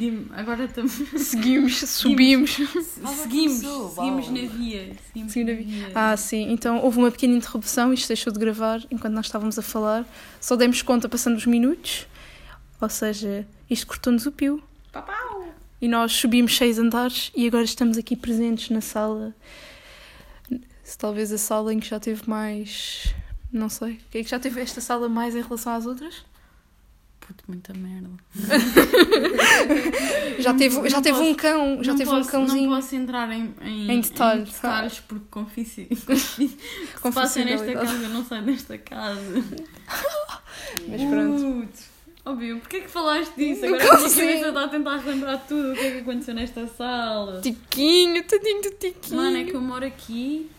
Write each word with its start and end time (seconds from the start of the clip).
Seguimos, 0.00 0.28
agora 0.32 0.64
estamos. 0.64 0.92
Seguimos, 0.92 1.76
subimos. 1.90 2.50
Seguimos, 2.52 3.58
seguimos 3.94 4.28
na 4.30 4.48
via. 4.48 4.96
Seguimos 5.12 5.36
na 5.36 5.52
via. 5.52 5.92
Ah, 5.94 6.16
sim. 6.16 6.50
Então 6.50 6.78
houve 6.78 6.96
uma 6.96 7.10
pequena 7.10 7.36
interrupção, 7.36 7.92
isto 7.92 8.08
deixou 8.08 8.32
de 8.32 8.38
gravar 8.38 8.82
enquanto 8.90 9.12
nós 9.12 9.26
estávamos 9.26 9.58
a 9.58 9.62
falar. 9.62 10.06
Só 10.40 10.56
demos 10.56 10.80
conta 10.80 11.06
passando 11.06 11.36
os 11.36 11.44
minutos. 11.44 12.06
Ou 12.80 12.88
seja, 12.88 13.46
isto 13.68 13.86
cortou-nos 13.86 14.24
o 14.24 14.32
pio. 14.32 14.62
Papau! 14.90 15.52
E 15.82 15.86
nós 15.86 16.12
subimos 16.12 16.56
seis 16.56 16.78
andares 16.78 17.30
e 17.36 17.46
agora 17.46 17.64
estamos 17.64 17.98
aqui 17.98 18.16
presentes 18.16 18.70
na 18.70 18.80
sala. 18.80 19.34
Talvez 20.96 21.30
a 21.30 21.38
sala 21.38 21.74
em 21.74 21.78
que 21.78 21.86
já 21.86 22.00
teve 22.00 22.26
mais. 22.26 23.14
Não 23.52 23.68
sei. 23.68 24.00
Que 24.10 24.18
é 24.18 24.24
que 24.24 24.30
já 24.30 24.38
teve 24.38 24.62
esta 24.62 24.80
sala 24.80 25.10
mais 25.10 25.36
em 25.36 25.42
relação 25.42 25.74
às 25.74 25.84
outras? 25.84 26.24
Puto, 27.30 27.44
muita 27.46 27.72
merda. 27.74 28.10
Já 30.40 30.52
teve, 30.54 30.88
já 30.88 31.00
teve 31.00 31.18
posso- 31.18 31.30
um 31.30 31.34
cão, 31.34 31.84
já 31.84 31.92
teve 31.94 32.10
posso, 32.10 32.28
um 32.28 32.32
cãozinho. 32.32 32.70
Não 32.70 32.76
posso 32.80 32.96
entrar 32.96 33.30
em, 33.30 33.54
em, 33.62 33.90
Em 33.92 34.00
detalhes. 34.00 34.48
em 34.48 34.52
detalhes 34.52 35.00
porque 35.00 35.26
confici... 35.30 35.86
confi... 36.06 36.48
se 36.48 37.12
passa 37.12 37.44
nesta 37.44 37.72
casa, 37.72 37.92
eu 38.02 38.08
não 38.08 38.24
saio 38.24 38.42
desta 38.42 38.76
casa. 38.78 39.20
Mas 40.88 41.02
pronto. 41.02 41.66
Puto. 41.66 41.78
Óbvio, 42.24 42.58
porquê 42.58 42.80
que 42.80 42.88
falaste 42.88 43.32
disso? 43.36 43.64
Agora 43.64 43.84
a 43.84 43.96
minha 43.98 44.10
cabeça 44.10 44.48
está 44.48 44.64
a 44.64 44.68
tentar 44.68 44.96
lembrar 45.04 45.38
tudo 45.46 45.72
o 45.72 45.74
que 45.74 45.80
é 45.80 45.90
que 45.92 45.98
aconteceu 45.98 46.34
nesta 46.34 46.66
sala. 46.66 47.40
Tiquinho, 47.42 48.24
tadinho 48.24 48.62
do 48.62 48.70
Tiquinho. 48.70 49.16
Mano, 49.22 49.36
é 49.36 49.44
que 49.44 49.54
eu 49.54 49.60
moro 49.60 49.86
aqui 49.86 50.50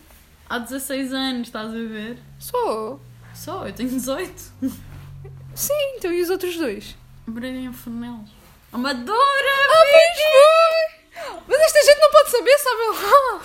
há 0.48 0.58
16 0.58 1.12
anos, 1.12 1.48
estás 1.48 1.68
a 1.70 1.74
ver? 1.74 2.18
Só. 2.38 2.98
Só, 3.34 3.66
eu 3.66 3.72
tenho 3.74 3.90
18. 3.90 4.32
Sim, 5.54 5.94
então 5.96 6.12
e 6.12 6.20
os 6.22 6.30
outros 6.30 6.56
dois? 6.56 6.96
Em 7.28 7.72
Fornelos. 7.72 8.30
Amadora! 8.72 9.18
Ah, 9.18 9.84
pois 9.92 10.26
foi! 10.32 11.42
Mas 11.46 11.60
esta 11.60 11.82
gente 11.84 12.00
não 12.00 12.10
pode 12.10 12.30
saber, 12.30 12.58
sabem 12.58 12.88
lá. 12.90 13.42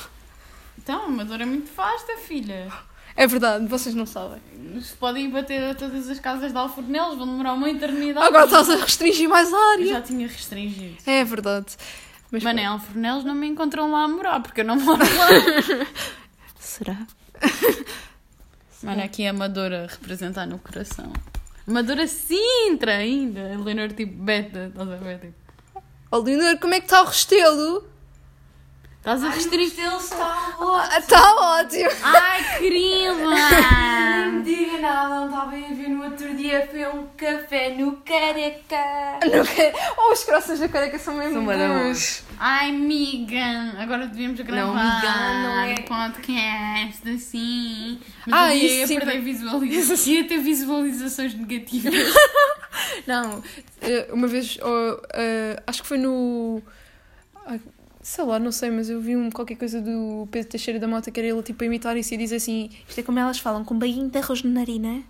Então, 0.77 1.05
Amadora 1.05 1.43
é 1.43 1.45
muito 1.45 1.73
vasta, 1.75 2.15
filha. 2.17 2.71
É 3.15 3.27
verdade, 3.27 3.65
vocês 3.67 3.93
não 3.95 4.05
sabem. 4.05 4.39
Se 4.81 4.93
podem 4.95 5.29
bater 5.29 5.71
a 5.71 5.75
todas 5.75 6.07
as 6.09 6.19
casas 6.19 6.51
de 6.51 6.57
Alfornelos, 6.57 7.17
vão 7.17 7.25
demorar 7.27 7.53
uma 7.53 7.69
eternidade. 7.69 8.25
Agora 8.25 8.45
estás 8.45 8.69
a 8.69 8.75
restringir 8.75 9.27
mais 9.27 9.51
a 9.51 9.57
Eu 9.57 9.71
área. 9.71 9.87
já 9.87 10.01
tinha 10.01 10.27
restringido. 10.27 10.97
É 11.05 11.23
verdade. 11.23 11.75
Mas 12.31 12.43
Mas 12.43 12.57
em 12.57 12.65
Alfornelos 12.65 13.23
não 13.23 13.33
me 13.35 13.47
encontram 13.47 13.91
lá 13.91 14.03
a 14.03 14.07
morar, 14.07 14.39
porque 14.41 14.61
eu 14.61 14.65
não 14.65 14.75
moro 14.77 14.99
lá. 15.03 15.87
Será? 16.59 16.97
Mano, 18.83 19.03
aqui 19.03 19.23
é 19.23 19.29
Amadora 19.29 19.87
representar 19.89 20.45
no 20.45 20.59
coração. 20.59 21.11
Amadora 21.67 22.07
Sintra 22.07 22.97
ainda. 22.97 23.41
Leonor 23.57 23.91
tipo 23.93 24.23
beta, 24.23 24.67
estás 24.67 24.89
a 24.89 24.95
ver? 24.95 25.19
Tipo, 25.19 25.33
Oh, 26.09 26.19
Leonor, 26.19 26.57
como 26.59 26.73
é 26.73 26.79
que 26.79 26.85
está 26.85 27.01
o 27.01 27.05
restelo? 27.05 27.83
Estás 29.07 29.23
a 29.23 29.29
restringir. 29.29 29.85
Está 29.95 30.53
Ah, 30.59 30.99
Está 30.99 31.33
ótimo. 31.61 31.89
Ai, 32.03 32.41
Não 32.41 32.57
querida! 32.59 33.13
me 34.33 34.43
diga 34.43 34.77
nada, 34.79 35.15
não 35.15 35.25
estava 35.27 35.51
a 35.55 35.73
ver 35.73 35.89
no 35.89 36.03
outro 36.03 36.35
dia, 36.35 36.67
foi 36.69 36.85
um 36.87 37.07
café 37.15 37.69
no 37.69 37.93
Careca. 38.01 38.75
Não 39.33 39.45
quero- 39.45 39.77
Oh, 39.97 40.11
os 40.11 40.25
croissants 40.25 40.59
da 40.59 40.67
careca 40.67 40.99
são 40.99 41.13
mesmo 41.13 41.35
São 41.35 41.45
bons. 41.45 42.23
Ai, 42.37 42.73
Migan! 42.73 43.75
Agora 43.79 44.07
devíamos 44.07 44.41
gravar 44.41 44.73
Migan, 44.73 45.41
não 45.41 45.59
é. 45.61 45.75
podcast 45.75 47.09
assim. 47.09 48.01
Mas 48.25 48.39
Ah, 48.41 48.53
eu 48.53 48.61
ia 48.61 48.87
perder 48.89 49.21
visualizações. 49.21 50.07
Ia 50.07 50.27
ter 50.27 50.37
visualizações 50.39 51.33
negativas. 51.33 51.93
Não, 53.07 53.41
eh, 53.81 54.07
uma 54.11 54.27
vez, 54.27 54.57
oh, 54.61 55.01
eh, 55.13 55.63
acho 55.65 55.81
que 55.81 55.87
foi 55.87 55.97
no. 55.97 56.61
Sei 58.07 58.23
lá, 58.23 58.39
não 58.39 58.53
sei, 58.53 58.71
mas 58.71 58.89
eu 58.89 59.01
vi 59.01 59.17
um, 59.17 59.29
qualquer 59.29 59.57
coisa 59.57 59.81
do 59.81 60.29
Pedro 60.31 60.51
Teixeira 60.51 60.79
da 60.79 60.87
Mota 60.87 61.11
que 61.11 61.19
era 61.19 61.27
ele 61.27 61.43
tipo 61.43 61.61
a 61.61 61.67
imitar 61.67 61.97
isso 61.97 62.13
e 62.13 62.17
diz 62.17 62.31
assim: 62.31 62.69
Isto 62.87 63.01
é 63.01 63.03
como 63.03 63.19
elas 63.19 63.37
falam, 63.37 63.65
com 63.65 63.77
bainho 63.77 64.09
de 64.09 64.17
arroz 64.17 64.43
de 64.43 64.47
narina. 64.47 65.03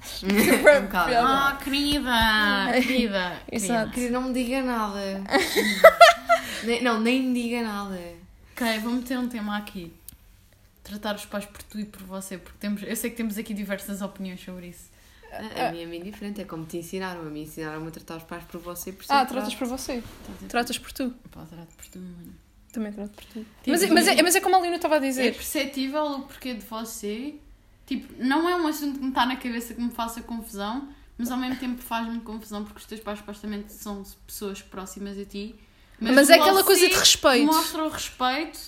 um 0.24 0.82
bocado. 0.86 1.12
Ah, 1.14 1.58
querida! 1.62 2.72
Querida! 2.80 3.42
Exato. 3.52 3.90
querida. 3.90 3.92
Querida, 3.92 4.12
não 4.12 4.28
me 4.28 4.32
diga 4.32 4.62
nada. 4.62 5.22
Nem- 6.64 6.82
não, 6.82 6.98
nem 6.98 7.22
me 7.22 7.34
diga 7.34 7.62
nada. 7.62 8.00
Ok, 8.52 8.78
vou 8.78 8.92
meter 8.94 9.18
um 9.18 9.28
tema 9.28 9.58
aqui. 9.58 9.92
Tratar 10.82 11.16
os 11.16 11.26
pais 11.26 11.44
por 11.44 11.62
tu 11.64 11.78
e 11.78 11.84
por 11.84 12.02
você, 12.04 12.38
porque 12.38 12.56
temos, 12.58 12.82
eu 12.82 12.96
sei 12.96 13.10
que 13.10 13.16
temos 13.16 13.36
aqui 13.36 13.52
diversas 13.52 14.00
opiniões 14.00 14.42
sobre 14.42 14.68
isso. 14.68 14.88
A, 15.32 15.68
a 15.68 15.72
minha 15.72 15.84
é 15.84 15.86
bem 15.86 16.02
diferente, 16.02 16.40
é 16.40 16.44
como 16.44 16.64
te 16.64 16.78
ensinaram. 16.78 17.20
A 17.20 17.24
mim 17.24 17.42
ensinaram 17.42 17.86
a 17.86 17.90
tratar 17.90 18.16
os 18.16 18.24
pais 18.24 18.44
por 18.44 18.60
você 18.60 18.92
por 18.92 19.04
Ah, 19.08 19.24
tratas 19.26 19.54
por 19.54 19.66
você. 19.68 20.02
Tratas 20.48 20.78
por 20.78 20.92
tu. 20.92 21.10
Pá, 21.30 21.44
trato 21.44 21.74
por 21.76 21.86
tu, 21.86 21.98
mano. 21.98 22.34
Também 22.72 22.92
trato 22.92 23.10
por 23.10 23.24
tu. 23.24 23.32
Tipo, 23.40 23.46
Mas, 23.70 23.82
é- 23.82 23.90
mas, 23.90 24.08
é, 24.08 24.22
mas 24.22 24.34
é 24.36 24.40
como 24.40 24.56
a 24.56 24.60
Lina 24.60 24.76
estava 24.76 24.94
a 24.94 24.98
É 24.98 25.00
dizer. 25.00 25.34
perceptível 25.34 26.02
o 26.04 26.22
porquê 26.22 26.54
de 26.54 26.64
você. 26.64 27.34
Tipo, 27.86 28.22
não 28.22 28.48
é 28.48 28.54
um 28.56 28.66
assunto 28.66 28.98
que 28.98 29.02
me 29.04 29.08
está 29.10 29.24
na 29.26 29.36
cabeça 29.36 29.72
que 29.74 29.80
me 29.80 29.90
faça 29.90 30.20
confusão, 30.22 30.88
mas 31.16 31.30
ao 31.30 31.38
mesmo 31.38 31.56
tempo 31.56 31.80
faz-me 31.80 32.20
confusão 32.20 32.64
porque 32.64 32.78
os 32.80 32.84
teus 32.86 33.00
pais 33.00 33.18
supostamente 33.18 33.72
são 33.72 34.02
pessoas 34.26 34.60
próximas 34.60 35.18
a 35.18 35.24
ti. 35.24 35.54
Mas, 36.00 36.28
é 36.30 36.34
aquela 36.34 36.62
coisa 36.62 36.86
de 36.88 36.94
respeito. 36.94 37.46
Mostra 37.46 37.84
o 37.84 37.88
respeito, 37.88 38.58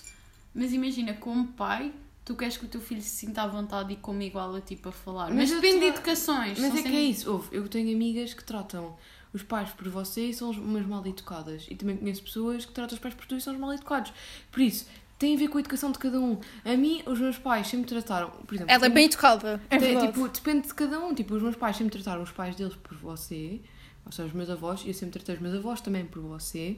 mas 0.54 0.72
imagina, 0.72 1.12
como 1.15 1.47
pai, 1.48 1.92
tu 2.31 2.37
queres 2.37 2.57
que 2.57 2.65
o 2.65 2.69
teu 2.69 2.81
filho 2.81 3.03
se 3.03 3.09
sinta 3.09 3.43
à 3.43 3.47
vontade 3.49 3.93
e 3.93 3.97
como 3.97 4.23
igual 4.23 4.55
a 4.55 4.61
ti 4.61 4.77
para 4.77 4.93
falar. 4.93 5.31
Mas, 5.31 5.51
Mas 5.51 5.51
depende 5.51 5.81
de 5.81 5.87
tô- 5.93 5.99
educações. 5.99 6.59
Mas 6.61 6.69
é 6.69 6.77
que 6.77 6.83
sempre- 6.85 6.97
é 6.97 7.03
isso, 7.03 7.33
ouve, 7.33 7.49
eu 7.57 7.67
tenho 7.69 7.93
amigas 7.93 8.33
que 8.35 8.45
tratam 8.45 8.97
os 9.35 9.43
pais 9.43 9.71
por 9.71 9.89
você 9.89 10.27
e 10.27 10.35
são 10.35 10.51
umas 10.53 10.87
mal 10.87 11.05
educadas. 11.05 11.67
E 11.69 11.75
também 11.75 11.97
conheço 11.97 12.23
pessoas 12.23 12.65
que 12.65 12.71
tratam 12.71 12.95
os 12.95 13.01
pais 13.03 13.15
por 13.15 13.27
tu 13.27 13.35
e 13.35 13.41
são 13.41 13.53
os 13.53 13.59
mal 13.59 13.73
educados. 13.75 14.13
Por 14.53 14.61
isso, 14.61 14.87
tem 15.19 15.35
a 15.35 15.39
ver 15.39 15.49
com 15.49 15.59
a 15.59 15.61
educação 15.61 15.91
de 15.91 15.99
cada 15.99 16.21
um. 16.21 16.39
A 16.65 16.77
mim, 16.77 17.03
os 17.05 17.19
meus 17.19 17.37
pais 17.37 17.67
sempre 17.67 17.87
trataram, 17.89 18.31
por 18.31 18.55
exemplo, 18.55 18.73
Ela 18.73 18.87
é 18.87 18.89
bem 18.89 19.07
educada. 19.07 19.61
É 19.69 19.77
tem- 19.77 19.89
verdade. 19.95 20.13
tipo, 20.13 20.29
depende 20.29 20.69
de 20.69 20.75
cada 20.75 21.01
um. 21.01 21.13
Tipo, 21.13 21.35
os 21.35 21.43
meus 21.43 21.57
pais 21.57 21.77
sempre 21.77 21.93
trataram 21.93 22.23
os 22.23 22.31
pais 22.31 22.55
deles 22.55 22.77
por 22.77 22.97
você, 22.97 23.61
ou 24.07 24.13
seja, 24.13 24.29
os 24.29 24.33
meus 24.35 24.49
avós, 24.49 24.83
e 24.85 24.89
eu 24.89 24.95
sempre 24.95 25.15
tratei 25.19 25.35
os 25.35 25.41
meus 25.41 25.55
avós 25.57 25.81
também 25.81 26.05
por 26.07 26.23
você. 26.23 26.77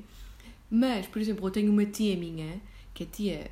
Mas, 0.71 1.07
por 1.07 1.21
exemplo, 1.21 1.47
eu 1.47 1.51
tenho 1.51 1.71
uma 1.71 1.85
tia 1.85 2.17
minha, 2.17 2.59
que 2.95 3.03
é 3.03 3.07
tia, 3.07 3.51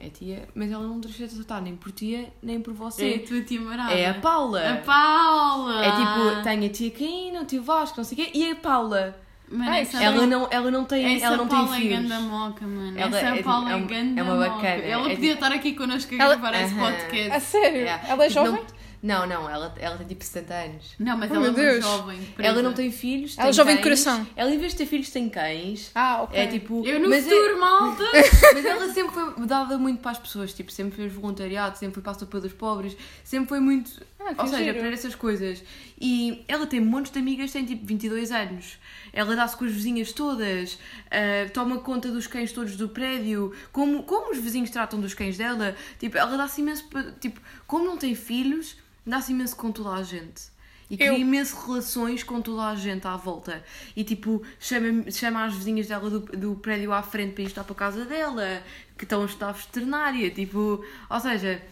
é 0.00 0.08
tia, 0.08 0.48
mas 0.54 0.70
ela 0.72 0.82
não 0.86 0.98
deixa 1.00 1.26
de 1.26 1.34
tratar 1.36 1.60
nem 1.60 1.76
por 1.76 1.92
tia, 1.92 2.32
nem 2.42 2.60
por 2.60 2.70
É 2.70 2.74
a 2.74 2.76
você. 2.78 3.18
tua 3.18 3.42
tia 3.42 3.60
Marada. 3.60 3.92
É 3.92 4.08
a 4.08 4.14
Paula. 4.14 4.70
A 4.72 4.76
Paula! 4.76 5.84
É 5.84 5.90
tipo, 5.90 6.42
tenho 6.42 6.66
a 6.66 6.68
tia 6.70 6.90
Caína, 6.90 7.42
o 7.42 7.44
tio 7.44 7.62
Vasco, 7.62 7.96
não 7.98 8.04
sei 8.04 8.18
o 8.18 8.24
quê, 8.24 8.30
e 8.34 8.50
a 8.50 8.56
Paula. 8.56 9.20
Mano, 9.46 9.70
essa 9.74 10.02
Ela 10.02 10.26
não, 10.26 10.48
ela 10.50 10.70
não 10.70 10.84
tem, 10.86 11.16
Essa 11.16 11.26
ela 11.26 11.36
não 11.36 11.46
Paula 11.46 11.68
tem 11.68 11.76
é 11.76 11.80
filhos. 11.80 12.02
ganda 12.08 12.20
moca, 12.20 12.66
mano. 12.66 12.98
Ela 12.98 13.18
Essa 13.18 13.36
é- 13.36 13.42
Paula 13.42 13.70
é 13.72 13.74
é, 13.76 13.80
ganda 13.80 14.20
é 14.20 14.22
uma 14.24 14.34
moca. 14.36 14.48
bacana, 14.48 14.68
Ela 14.82 15.02
é 15.06 15.14
podia 15.14 15.16
tipo- 15.16 15.44
estar 15.44 15.52
aqui 15.52 15.72
connosco 15.74 16.14
a 16.14 16.18
Ela- 16.18 16.36
gravar 16.36 16.60
esse 16.62 16.74
Aham. 16.74 16.88
A 16.88 16.92
podcast. 16.92 17.40
sério? 17.42 17.78
Yeah. 17.80 18.08
Ela 18.08 18.24
é 18.24 18.28
Tipo, 18.28 18.40
jovem? 18.46 18.52
Não, 18.62 18.83
não, 19.26 19.48
ela, 19.50 19.74
ela 19.78 19.98
tem 19.98 20.06
tipo 20.06 20.24
70 20.24 20.54
anos. 20.54 20.84
Não, 20.98 21.16
mas 21.18 21.30
Oh, 21.30 21.34
ela 21.34 21.46
é 21.48 21.50
meu 21.50 21.60
uma 21.62 21.70
Deus. 21.72 21.84
jovem. 21.84 22.18
Ela 22.38 22.62
não 22.62 22.72
tem 22.72 22.90
filhos, 22.90 23.36
Ela 23.36 23.44
tem 23.48 23.52
jovem 23.52 23.76
de 23.76 23.82
cães. 23.82 24.02
coração. 24.04 24.26
Ela, 24.34 24.54
em 24.54 24.58
vez 24.58 24.72
de 24.72 24.78
ter 24.78 24.86
filhos, 24.86 25.10
tem 25.10 25.28
cães. 25.28 25.90
Ah, 25.94 26.22
ok. 26.22 26.38
É 26.40 26.46
tipo. 26.46 26.86
Eu 26.86 26.98
no 27.00 27.08
mas, 27.10 27.26
é- 27.26 27.30
futuro, 27.30 27.60
malta! 27.60 28.02
mas 28.54 28.64
ela 28.64 28.92
sempre 28.92 29.12
foi 29.12 29.46
dada 29.46 29.76
muito 29.76 30.00
para 30.00 30.12
as 30.12 30.18
pessoas, 30.18 30.54
tipo, 30.54 30.72
sempre 30.72 30.96
fez 30.96 31.12
voluntariado, 31.12 31.76
sempre 31.76 31.94
foi 31.94 32.02
para 32.02 32.12
a 32.12 32.18
sopa 32.18 32.40
dos 32.40 32.52
pobres, 32.54 32.96
sempre 33.22 33.48
foi 33.48 33.60
muito. 33.60 34.02
Ah, 34.26 34.32
que 34.34 34.40
ou 34.40 34.46
seja, 34.46 34.64
giro. 34.64 34.78
para 34.78 34.88
essas 34.88 35.14
coisas. 35.14 35.62
E 36.00 36.42
ela 36.48 36.66
tem 36.66 36.80
montes 36.80 37.12
de 37.12 37.18
amigas, 37.18 37.52
tem 37.52 37.64
tipo 37.66 37.84
22 37.86 38.32
anos. 38.32 38.78
Ela 39.12 39.36
dá-se 39.36 39.54
com 39.54 39.66
as 39.66 39.70
vizinhas 39.72 40.12
todas, 40.12 40.78
ah, 41.10 41.46
toma 41.52 41.78
conta 41.80 42.10
dos 42.10 42.26
cães 42.26 42.50
todos 42.52 42.74
do 42.76 42.88
prédio, 42.88 43.52
como, 43.70 44.02
como 44.04 44.30
os 44.32 44.38
vizinhos 44.38 44.70
tratam 44.70 44.98
dos 44.98 45.12
cães 45.12 45.36
dela. 45.36 45.76
Tipo, 46.00 46.16
ela 46.16 46.38
dá-se 46.38 46.62
imenso. 46.62 46.84
pa- 46.88 47.04
Tipo, 47.20 47.38
como 47.66 47.84
não 47.84 47.98
tem 47.98 48.14
filhos, 48.14 48.76
dá-se 49.06 49.32
imenso 49.32 49.56
com 49.56 49.70
toda 49.72 49.90
a 49.90 50.02
gente. 50.02 50.52
E 50.90 50.96
cria 50.96 51.08
Eu- 51.08 51.18
imenso 51.18 51.56
relações 51.66 52.22
com 52.22 52.40
toda 52.42 52.68
a 52.68 52.74
gente 52.76 53.06
à 53.06 53.16
volta. 53.16 53.64
E 53.96 54.04
tipo, 54.04 54.42
chama, 54.60 55.10
chama 55.10 55.44
as 55.44 55.54
vizinhas 55.54 55.86
dela 55.88 56.10
do, 56.10 56.20
do 56.20 56.54
prédio 56.56 56.92
à 56.92 57.02
frente 57.02 57.32
para 57.32 57.42
ir 57.42 57.46
estar 57.46 57.64
para 57.64 57.72
a 57.72 57.76
casa 57.76 58.04
dela, 58.04 58.62
que 58.98 59.04
estão 59.04 59.22
a 59.22 59.24
estudar 59.24 59.52
veterinária. 59.52 60.30
Tipo, 60.30 60.84
ou 61.08 61.20
seja, 61.20 61.62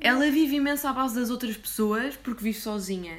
ela 0.00 0.30
vive 0.30 0.56
imenso 0.56 0.86
à 0.88 0.92
base 0.92 1.14
das 1.14 1.28
outras 1.30 1.56
pessoas 1.56 2.16
porque 2.16 2.42
vive 2.42 2.58
sozinha. 2.58 3.18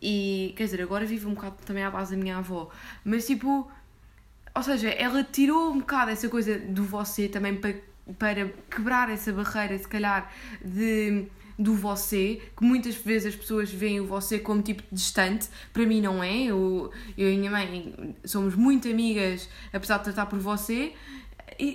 E 0.00 0.52
quer 0.56 0.64
dizer, 0.64 0.82
agora 0.82 1.06
vive 1.06 1.26
um 1.26 1.34
bocado 1.34 1.56
também 1.64 1.84
à 1.84 1.90
base 1.90 2.16
da 2.16 2.20
minha 2.20 2.38
avó. 2.38 2.68
Mas 3.04 3.24
tipo, 3.24 3.70
ou 4.54 4.62
seja, 4.64 4.88
ela 4.90 5.22
tirou 5.22 5.70
um 5.70 5.78
bocado 5.78 6.10
essa 6.10 6.28
coisa 6.28 6.58
do 6.58 6.82
você 6.84 7.28
também 7.28 7.54
para, 7.54 7.76
para 8.18 8.48
quebrar 8.68 9.08
essa 9.10 9.32
barreira, 9.32 9.78
se 9.78 9.86
calhar, 9.86 10.28
de, 10.64 11.26
do 11.58 11.74
você, 11.74 12.40
que 12.56 12.64
muitas 12.64 12.94
vezes 12.96 13.34
as 13.34 13.36
pessoas 13.36 13.70
veem 13.70 14.00
o 14.00 14.06
você 14.06 14.38
como 14.38 14.62
tipo 14.62 14.82
distante. 14.90 15.48
Para 15.72 15.86
mim 15.86 16.00
não 16.00 16.22
é. 16.22 16.44
Eu, 16.44 16.90
eu 17.16 17.30
e 17.30 17.34
a 17.34 17.38
minha 17.38 17.50
mãe 17.50 18.14
somos 18.24 18.54
muito 18.54 18.88
amigas, 18.88 19.48
apesar 19.72 19.98
de 19.98 20.04
tratar 20.04 20.26
por 20.26 20.38
você. 20.38 20.92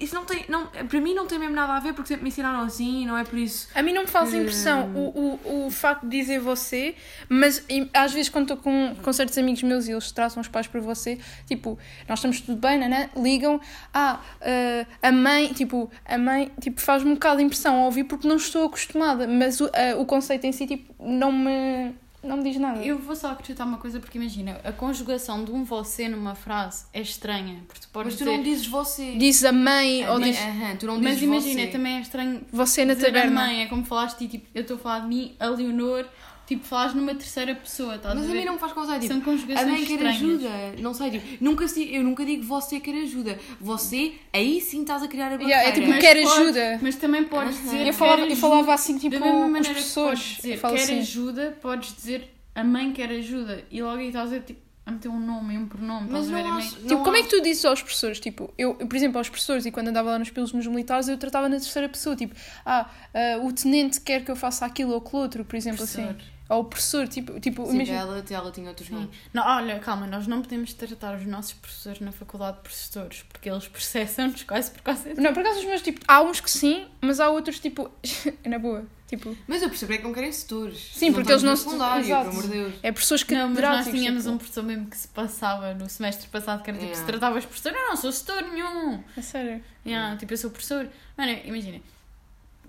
Isso 0.04 0.13
não 0.16 0.25
tem. 0.25 0.44
Não, 0.50 0.68
para 0.68 1.00
mim 1.00 1.13
não 1.13 1.25
tem 1.28 1.39
mesmo 1.39 1.56
nada 1.56 1.74
a 1.74 1.80
ver 1.80 1.94
porque 1.94 2.07
sempre 2.10 2.24
me 2.24 2.30
ensinaram 2.30 2.62
assim 2.62 3.06
não 3.06 3.18
é 3.18 3.24
por 3.24 3.38
isso. 3.39 3.68
A 3.74 3.81
mim 3.81 3.94
não 3.94 4.01
me 4.04 4.07
faz 4.07 4.31
que- 4.31 4.38
impressão 4.38 4.92
o, 4.94 5.39
o, 5.45 5.66
o 5.68 5.72
facto 5.72 6.04
de 6.07 6.18
dizer 6.18 6.39
você, 6.39 6.95
mas 7.30 7.63
às 7.94 8.12
vezes 8.13 8.30
quando 8.30 8.44
estou 8.51 8.57
com, 8.57 8.95
com 9.01 9.13
certos 9.13 9.38
amigos 9.38 9.63
meus 9.63 9.88
e 9.88 9.92
eles 9.92 10.12
tratam 10.12 10.42
os 10.42 10.48
pais 10.48 10.68
por 10.68 10.81
você, 10.81 11.18
tipo, 11.45 11.78
nós 12.07 12.19
estamos 12.19 12.42
tudo 12.42 12.60
bem, 12.60 12.78
né? 12.78 13.10
ligam, 13.16 13.60
ah, 13.94 14.19
ah, 14.42 14.86
a 15.01 15.12
mãe, 15.12 15.54
tipo, 15.54 15.89
a 16.06 16.18
mãe, 16.18 16.51
tipo, 16.60 16.81
faz-me 16.81 17.12
um 17.12 17.13
bocado 17.13 17.38
de 17.38 17.44
impressão 17.44 17.81
a 17.81 17.86
ouvir 17.86 18.04
porque 18.04 18.28
não 18.28 18.36
estou 18.36 18.66
acostumada, 18.66 19.28
mas 19.28 19.62
o, 19.62 19.66
ah, 19.74 19.95
o 19.98 20.06
conceito 20.06 20.45
em 20.45 20.51
si, 20.51 20.68
tipo, 20.68 20.94
não 21.00 21.31
me, 21.31 21.94
não 22.27 22.38
me 22.38 22.44
diz 22.44 22.59
nada. 22.59 22.83
Eu 22.83 22.97
vou 23.00 23.15
só 23.15 23.31
acrescentar 23.31 23.65
uma 23.65 23.77
coisa 23.77 24.00
porque 24.00 24.18
imagina, 24.18 24.59
a 24.63 24.71
conjugação 24.71 25.44
de 25.44 25.51
um 25.51 25.63
você 25.63 26.07
numa 26.09 26.35
frase 26.35 26.85
é 26.94 27.01
estranha. 27.01 27.63
Porque 27.68 27.81
tu 27.81 27.89
podes 27.89 28.13
Mas 28.13 28.19
tu 28.19 28.25
dizer. 28.25 28.38
não 28.38 28.44
dizes 28.44 28.68
você. 28.68 29.15
Diz 29.15 29.44
a 29.45 29.51
mãe, 29.51 30.07
ou 30.07 30.19
Mas- 30.19 30.35
diz 30.35 30.45
Aham, 30.45 30.75
tu 30.77 30.85
não 30.85 31.00
dizes 31.00 31.13
Mas 31.13 31.21
imagina, 31.24 31.62
você. 31.62 31.68
também 31.68 31.97
é 31.97 32.01
estranho 32.01 32.41
você 32.51 32.85
na 32.85 32.94
dizer 32.94 33.07
a 33.07 33.13
taberna. 33.13 33.41
mãe, 33.41 33.62
é 33.63 33.65
como 33.68 33.83
falaste 33.85 34.21
e 34.24 34.27
tipo, 34.27 34.47
eu 34.53 34.62
estou 34.62 34.77
a 34.77 34.79
falar 34.79 35.00
de 35.00 35.07
mim, 35.07 35.35
a 35.39 35.47
Leonor, 35.47 36.06
tipo, 36.47 36.63
falas 36.65 36.94
numa 36.95 37.13
terceira 37.13 37.53
pessoa, 37.53 37.95
estás 37.97 38.15
Mas 38.15 38.23
a 38.25 38.29
a 38.29 38.31
ver? 38.31 38.39
mim 38.39 38.45
não 38.45 38.53
me 38.53 38.59
faz 38.59 38.71
confusão. 38.73 38.99
Tipo, 38.99 39.13
São 39.13 39.21
a 39.21 39.25
conjugações 39.25 39.67
mãe 39.67 39.85
quer 39.85 39.91
estranhas. 39.94 40.15
ajuda. 40.15 40.49
Não 40.79 40.94
sei, 40.94 41.11
tipo, 41.11 41.44
nunca 41.44 41.67
se, 41.67 41.94
eu 41.94 42.03
nunca 42.03 42.25
digo 42.25 42.44
você 42.44 42.79
quer 42.79 42.95
ajuda. 43.03 43.38
Você, 43.61 44.13
aí 44.33 44.59
sim 44.61 44.81
estás 44.81 45.03
a 45.03 45.07
criar 45.07 45.27
a 45.27 45.38
barreira. 45.38 45.49
Yeah, 45.51 45.69
é 45.69 45.71
tipo, 45.73 45.88
Mas 45.89 45.99
quer 45.99 46.15
podes- 46.23 46.38
ajuda. 46.39 46.79
Mas 46.81 46.95
também 46.95 47.23
podes 47.25 47.55
Aham. 47.57 47.63
dizer. 47.65 47.88
Eu 47.88 47.94
falava, 47.94 48.21
quer 48.23 48.31
eu 48.31 48.35
falava 48.38 48.73
assim, 48.73 48.97
tipo, 48.97 49.19
da 49.19 49.25
mesma 49.25 49.38
com 49.39 49.44
as 49.45 49.51
maneira 49.51 49.69
que 49.75 49.75
pessoas. 49.75 50.19
podes 50.19 50.35
dizer 50.38 50.53
Eu 50.53 50.57
falo 50.57 50.75
quer 50.75 50.83
assim. 50.83 50.99
ajuda, 50.99 51.57
podes 51.61 51.95
dizer 51.95 52.33
a 52.55 52.63
mãe 52.63 52.91
quer 52.93 53.09
ajuda. 53.11 53.63
E 53.69 53.81
logo 53.83 53.97
aí 53.97 54.07
estás 54.07 54.31
a, 54.33 54.39
tipo, 54.39 54.59
a 54.85 54.91
meter 54.91 55.09
um 55.09 55.19
nome 55.19 55.53
e 55.53 55.57
um 55.57 55.67
pronome. 55.67 56.07
Mas 56.09 56.23
estás 56.25 56.29
a 56.31 56.35
ver? 56.38 56.43
não 56.43 56.50
A 56.50 56.53
mãe- 56.53 56.63
acho- 56.65 56.75
Tipo, 56.77 57.03
como 57.03 57.17
é 57.17 57.21
que 57.23 57.27
tu 57.29 57.41
dizes 57.41 57.65
aos 57.65 57.81
professores? 57.81 58.19
Tipo, 58.21 58.53
eu, 58.57 58.77
eu, 58.79 58.88
por 58.88 58.95
exemplo, 58.95 59.17
aos 59.17 59.27
professores, 59.27 59.65
e 59.65 59.71
quando 59.71 59.89
andava 59.89 60.11
lá 60.11 60.17
nos 60.19 60.29
pelos 60.29 60.53
nos 60.53 60.65
militares, 60.65 61.09
eu 61.09 61.17
tratava 61.17 61.50
na 61.50 61.57
terceira 61.57 61.89
pessoa. 61.89 62.15
Tipo, 62.15 62.33
ah, 62.65 62.89
ah, 63.13 63.38
o 63.43 63.51
tenente 63.51 64.00
quer 64.00 64.23
que 64.23 64.31
eu 64.31 64.35
faça 64.38 64.65
aquilo 64.65 64.91
ou 64.93 64.97
aquilo 65.00 65.21
outro, 65.21 65.43
por 65.43 65.55
exemplo, 65.57 65.83
assim. 65.83 66.03
Professor. 66.03 66.37
Ou 66.49 66.61
o 66.61 66.65
professor, 66.65 67.07
tipo, 67.07 67.39
tipo 67.39 67.65
Sim, 67.65 67.75
imagina. 67.75 67.97
ela, 67.97 68.25
ela 68.29 68.51
tinha 68.51 68.69
outros 68.69 68.88
Sim. 68.88 68.94
nomes. 68.95 69.09
Não, 69.33 69.45
olha, 69.45 69.79
calma, 69.79 70.07
nós 70.07 70.27
não 70.27 70.41
podemos 70.41 70.73
tratar 70.73 71.15
os 71.17 71.25
nossos 71.25 71.53
professores 71.53 71.99
na 71.99 72.11
faculdade 72.11 72.57
de 72.57 72.63
professores, 72.63 73.23
porque 73.29 73.49
eles 73.49 73.67
processam-nos 73.67 74.44
quase 74.44 74.71
por 74.71 74.81
causa 74.81 75.09
disso. 75.09 75.21
Não, 75.21 75.33
por 75.33 75.41
acaso 75.41 75.59
os 75.59 75.65
meus, 75.65 75.81
tipo, 75.81 75.99
há 76.07 76.21
uns 76.21 76.39
que 76.39 76.49
sim, 76.49 76.88
mas 77.01 77.19
há 77.19 77.29
outros, 77.29 77.59
tipo, 77.59 77.91
na 78.45 78.57
boa. 78.59 78.85
Tipo, 79.07 79.38
Mas 79.47 79.61
eu 79.61 79.69
percebo 79.69 79.94
é 79.94 79.97
que 79.99 80.03
não 80.03 80.11
querem 80.13 80.29
setores. 80.33 80.91
Sim, 80.94 81.13
porque 81.13 81.31
eles 81.31 81.41
não 81.41 81.55
secundário, 81.55 82.03
exato. 82.05 82.29
pelo 82.29 82.31
amor 82.39 82.44
de 82.44 82.50
Deus. 82.57 82.73
é 82.83 82.91
professores 82.91 83.25
Não, 83.29 83.50
mas 83.50 83.59
nós 83.61 83.85
tínhamos 83.88 84.23
tipo, 84.23 84.35
um 84.35 84.38
professor 84.38 84.63
mesmo 84.63 84.85
que 84.88 84.97
se 84.97 85.07
passava 85.07 85.73
no 85.73 85.89
semestre 85.89 86.27
passado, 86.27 86.61
que 86.61 86.69
era 86.69 86.77
tipo, 86.77 86.89
Yeah. 86.89 87.05
se 87.05 87.11
tratava 87.11 87.38
os 87.39 87.45
professores, 87.45 87.77
não, 87.77 87.89
não 87.89 87.95
sou 87.95 88.11
setor 88.11 88.41
nenhum. 88.43 89.01
A 89.15 89.21
sério. 89.21 89.63
Yeah, 89.85 90.17
tipo, 90.17 90.33
eu 90.33 90.38
sou 90.38 90.50
professor. 90.51 90.89
Mano, 91.17 91.31
imagina, 91.45 91.79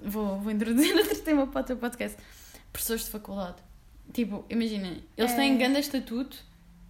vou, 0.00 0.38
vou 0.38 0.52
introduzir 0.52 0.94
outro 0.96 1.19
tema 1.22 1.44
para 1.48 1.60
o 1.60 1.64
teu 1.64 1.76
podcast. 1.76 2.16
Professores 2.72 3.04
de 3.06 3.10
faculdade. 3.10 3.56
Tipo, 4.12 4.44
imagina, 4.49 4.96
eles 5.16 5.32
É. 5.32 5.37
têm 5.37 5.56
grande 5.58 5.78
estatuto, 5.81 6.37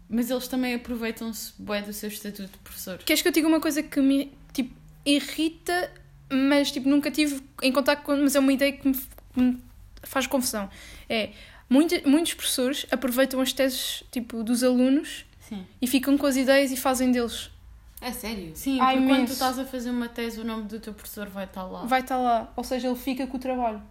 mas 0.09 0.31
eles 0.31 0.47
também 0.49 0.75
aproveitam-se 0.75 1.53
bué 1.59 1.83
do 1.83 1.93
seu 1.93 2.09
estatuto 2.09 2.51
de 2.53 2.59
professor. 2.59 2.99
Queres 2.99 3.21
que 3.23 3.29
eu 3.29 3.33
diga 3.33 3.47
uma 3.49 3.61
coisa 3.61 3.83
que 3.83 4.01
me, 4.01 4.33
tipo, 4.53 4.75
irrita, 5.05 5.91
mas, 6.31 6.71
tipo, 6.71 6.89
nunca 6.89 7.11
tive 7.11 7.43
em 7.63 7.73
contato 7.73 8.03
com, 8.03 8.17
mas 8.17 8.35
é 8.37 8.39
uma 8.39 8.53
ideia 8.53 8.73
que 8.73 8.87
me, 8.89 8.95
que 8.95 9.41
me 9.41 9.59
faz 10.03 10.27
confusão. 10.27 10.71
É, 11.09 11.31
muita, 11.69 12.01
muitos 12.09 12.35
professores 12.35 12.87
aproveitam 12.91 13.41
as 13.41 13.53
teses, 13.53 14.05
tipo, 14.11 14.43
dos 14.45 14.63
alunos 14.63 15.25
Sim. 15.49 15.67
e 15.83 15.87
ficam 15.87 16.17
com 16.17 16.27
as 16.27 16.37
ideias 16.37 16.71
e 16.71 16.77
fazem 16.77 17.11
deles. 17.11 17.51
É 18.01 18.13
sério? 18.13 18.53
Sim, 18.55 18.81
Há 18.81 18.93
porque 18.93 19.07
quando 19.09 19.27
tu 19.27 19.33
estás 19.33 19.59
a 19.59 19.65
fazer 19.65 19.91
uma 19.91 20.09
tese, 20.09 20.41
o 20.41 20.45
nome 20.45 20.65
do 20.69 20.79
teu 20.79 20.95
professor 20.95 21.27
vai 21.29 21.45
estar 21.47 21.65
lá. 21.65 21.85
Vai 21.85 22.01
estar 22.01 22.17
lá. 22.17 22.53
Ou 22.55 22.63
seja, 22.63 22.87
ele 22.87 22.97
fica 22.97 23.27
com 23.27 23.37
o 23.37 23.41
trabalho. 23.41 23.83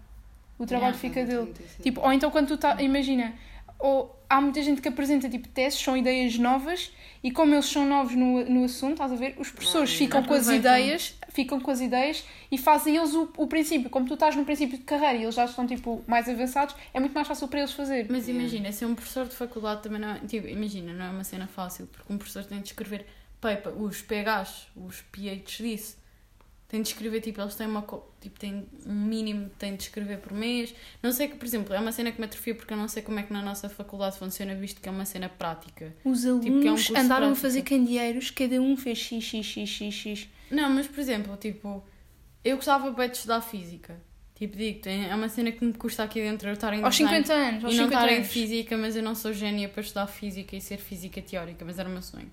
O 0.59 0.65
trabalho 0.65 0.95
Yeah. 0.95 0.99
fica 0.99 1.25
dele. 1.25 1.53
Tipo, 1.81 2.01
ou 2.01 2.11
então 2.11 2.31
quando 2.31 2.47
tu 2.47 2.53
estás. 2.55 2.79
Imagina, 2.81 3.33
ou 3.79 4.15
há 4.29 4.41
muita 4.41 4.61
gente 4.61 4.81
que 4.81 4.87
apresenta 4.87 5.29
tipo 5.29 5.47
teses, 5.47 5.79
são 5.79 5.95
ideias 5.95 6.37
novas, 6.37 6.91
e 7.23 7.31
como 7.31 7.53
eles 7.53 7.65
são 7.65 7.85
novos 7.85 8.15
no, 8.15 8.43
no 8.45 8.63
assunto, 8.65 8.93
estás 8.93 9.11
a 9.11 9.15
ver? 9.15 9.35
Os 9.37 9.51
professores 9.51 9.91
Ah, 9.93 9.97
ficam 9.97 10.23
com 10.23 10.33
as 10.33 10.47
ideias, 10.49 11.15
ficam 11.29 11.59
com 11.59 11.69
as 11.71 11.79
ideias 11.79 12.23
e 12.51 12.57
fazem 12.57 12.95
eles 12.97 13.13
o, 13.13 13.31
o 13.37 13.47
princípio. 13.47 13.89
Como 13.89 14.07
tu 14.07 14.15
estás 14.15 14.35
no 14.35 14.43
princípio 14.45 14.77
de 14.77 14.83
carreira 14.83 15.15
e 15.17 15.23
eles 15.23 15.35
já 15.35 15.45
estão 15.45 15.65
tipo 15.67 16.03
mais 16.07 16.27
avançados, 16.27 16.75
é 16.93 16.99
muito 16.99 17.13
mais 17.13 17.27
fácil 17.27 17.47
para 17.47 17.59
eles 17.59 17.71
fazer. 17.73 18.07
Mas 18.09 18.27
imagina, 18.27 18.71
ser 18.71 18.85
um 18.85 18.95
professor 18.95 19.27
de 19.27 19.35
faculdade 19.35 19.83
também 19.83 19.99
não 19.99 20.09
é. 20.09 20.19
Tipo, 20.19 20.47
imagina, 20.47 20.91
não 20.93 21.05
é 21.05 21.09
uma 21.09 21.23
cena 21.23 21.45
fácil, 21.47 21.87
porque 21.87 22.11
um 22.11 22.17
professor 22.17 22.43
tem 22.45 22.59
de 22.61 22.67
escrever 22.69 23.05
paper, 23.39 23.79
os 23.79 24.01
PHs, 24.01 24.67
os 24.75 25.01
PhDs, 25.11 25.97
tem 26.67 26.81
de 26.81 26.89
escrever, 26.89 27.21
tipo, 27.21 27.39
eles 27.39 27.55
têm 27.55 27.65
uma. 27.67 27.81
Tipo, 28.19 28.39
têm 28.39 28.65
um 28.85 28.93
mínimo, 28.93 29.49
têm 29.57 29.75
de 29.75 29.83
escrever 29.83 30.19
por 30.19 30.33
mês. 30.33 30.75
Não 31.01 31.11
sei 31.11 31.27
que, 31.29 31.35
por 31.35 31.45
exemplo, 31.45 31.73
é 31.73 31.79
uma 31.79 31.91
cena 31.91 32.11
que 32.11 32.19
me 32.19 32.25
atrofia 32.25 32.53
porque 32.53 32.73
eu 32.73 32.77
não 32.77 32.87
sei 32.87 33.01
como 33.03 33.19
é 33.19 33.23
que 33.23 33.31
na 33.31 33.41
nossa 33.41 33.69
faculdade 33.69 34.17
funciona, 34.17 34.53
visto 34.55 34.81
que 34.81 34.89
é 34.89 34.91
uma 34.91 35.05
cena 35.05 35.29
prática. 35.29 35.95
Os 36.03 36.21
Tipo, 36.21 36.39
que 36.41 36.49
é 36.49 36.51
um 36.51 36.57
alunos 36.73 36.89
andaram 36.89 37.13
a 37.13 37.19
prático. 37.29 37.35
fazer 37.35 37.61
candeeiros, 37.61 38.31
cada 38.31 38.61
um 38.61 38.75
fez 38.75 38.97
x, 38.97 39.23
x, 39.23 39.45
x, 39.45 39.69
x, 39.69 39.93
x. 39.93 40.29
Não, 40.51 40.69
mas 40.69 40.87
por 40.87 40.99
exemplo, 40.99 41.37
tipo, 41.37 41.83
eu 42.43 42.55
gostava 42.57 42.91
bem 42.91 43.09
de 43.09 43.15
estudar 43.17 43.41
física. 43.41 43.99
Tipo, 44.35 44.55
digo, 44.55 44.87
é 44.87 45.15
uma 45.15 45.29
cena 45.29 45.51
que 45.51 45.65
me 45.65 45.73
custa 45.73 46.03
aqui 46.03 46.21
dentro 46.21 46.47
eu 46.47 46.53
estar 46.53 46.71
em 46.71 46.83
Aos 46.83 46.95
design 46.95 47.25
50 47.25 47.33
anos, 47.33 47.65
aos 47.65 47.73
e 47.73 47.77
não 47.77 47.85
50 47.85 48.03
estar 48.05 48.19
em 48.19 48.23
física, 48.23 48.77
mas 48.77 48.95
eu 48.95 49.01
não 49.01 49.15
sou 49.15 49.33
gênia 49.33 49.67
para 49.67 49.81
estudar 49.81 50.05
física 50.05 50.55
e 50.55 50.61
ser 50.61 50.77
física 50.77 51.19
teórica, 51.23 51.65
mas 51.65 51.79
era 51.79 51.89
o 51.89 51.91
meu 51.91 52.03
sonho. 52.03 52.29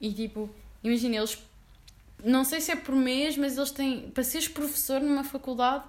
E 0.00 0.12
tipo, 0.12 0.50
imagina, 0.82 1.16
eles. 1.16 1.38
Não 2.24 2.44
sei 2.44 2.60
se 2.60 2.72
é 2.72 2.76
por 2.76 2.94
mês, 2.94 3.36
mas 3.36 3.56
eles 3.56 3.70
têm. 3.70 4.10
Para 4.10 4.24
seres 4.24 4.48
professor 4.48 5.00
numa 5.00 5.22
faculdade, 5.24 5.84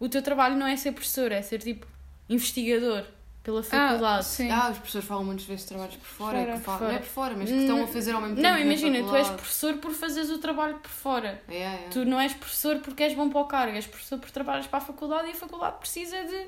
o 0.00 0.08
teu 0.08 0.22
trabalho 0.22 0.56
não 0.56 0.66
é 0.66 0.76
ser 0.76 0.92
professor, 0.92 1.30
é 1.32 1.42
ser 1.42 1.58
tipo 1.60 1.86
investigador 2.28 3.04
pela 3.42 3.60
Ah, 3.60 3.62
faculdade. 3.64 4.24
sim. 4.26 4.50
Ah, 4.50 4.68
os 4.70 4.76
professores 4.78 5.06
falam 5.08 5.24
muitas 5.24 5.44
vezes 5.46 5.62
de 5.62 5.68
trabalhos 5.68 5.96
por 5.96 6.06
fora, 6.06 6.38
Fora, 6.38 6.52
que 6.52 6.58
por 6.58 6.64
fa- 6.64 6.78
fora. 6.78 6.88
não 6.90 6.96
é 6.96 6.98
por 6.98 7.06
fora, 7.08 7.34
mas 7.36 7.48
que 7.50 7.56
estão 7.56 7.82
a 7.82 7.86
fazer 7.86 8.12
ao 8.12 8.20
mesmo 8.20 8.36
tempo. 8.36 8.46
não, 8.48 8.54
na 8.54 8.60
imagina, 8.60 9.02
tu 9.02 9.16
és 9.16 9.28
professor 9.28 9.74
por 9.78 9.92
fazeres 9.92 10.30
o 10.30 10.38
trabalho 10.38 10.74
por 10.78 10.90
fora. 10.90 11.42
É, 11.48 11.56
é. 11.62 11.86
Tu 11.90 12.04
não 12.04 12.20
és 12.20 12.34
professor 12.34 12.78
porque 12.80 13.02
és 13.04 13.14
bom 13.14 13.28
para 13.30 13.40
o 13.40 13.44
cargo, 13.46 13.74
és 13.76 13.86
professor 13.86 14.18
porque 14.18 14.32
trabalhas 14.32 14.66
para 14.66 14.78
a 14.78 14.82
faculdade 14.82 15.28
e 15.28 15.30
a 15.30 15.34
faculdade 15.34 15.78
precisa 15.78 16.16
de. 16.24 16.46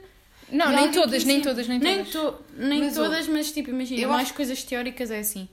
Não, 0.54 0.66
de 0.68 0.74
nem 0.76 0.90
todas, 0.90 1.24
nem 1.24 1.40
todas, 1.40 1.68
nem 1.68 1.78
Nem, 1.78 2.04
todas. 2.04 2.12
to, 2.12 2.44
nem 2.56 2.80
Mas, 2.80 2.94
todas, 2.94 3.28
mas 3.28 3.52
tipo, 3.52 3.70
imagina, 3.70 4.08
mais 4.08 4.22
acho- 4.28 4.34
coisas 4.34 4.62
teóricas 4.64 5.10
é 5.10 5.20
assim. 5.20 5.48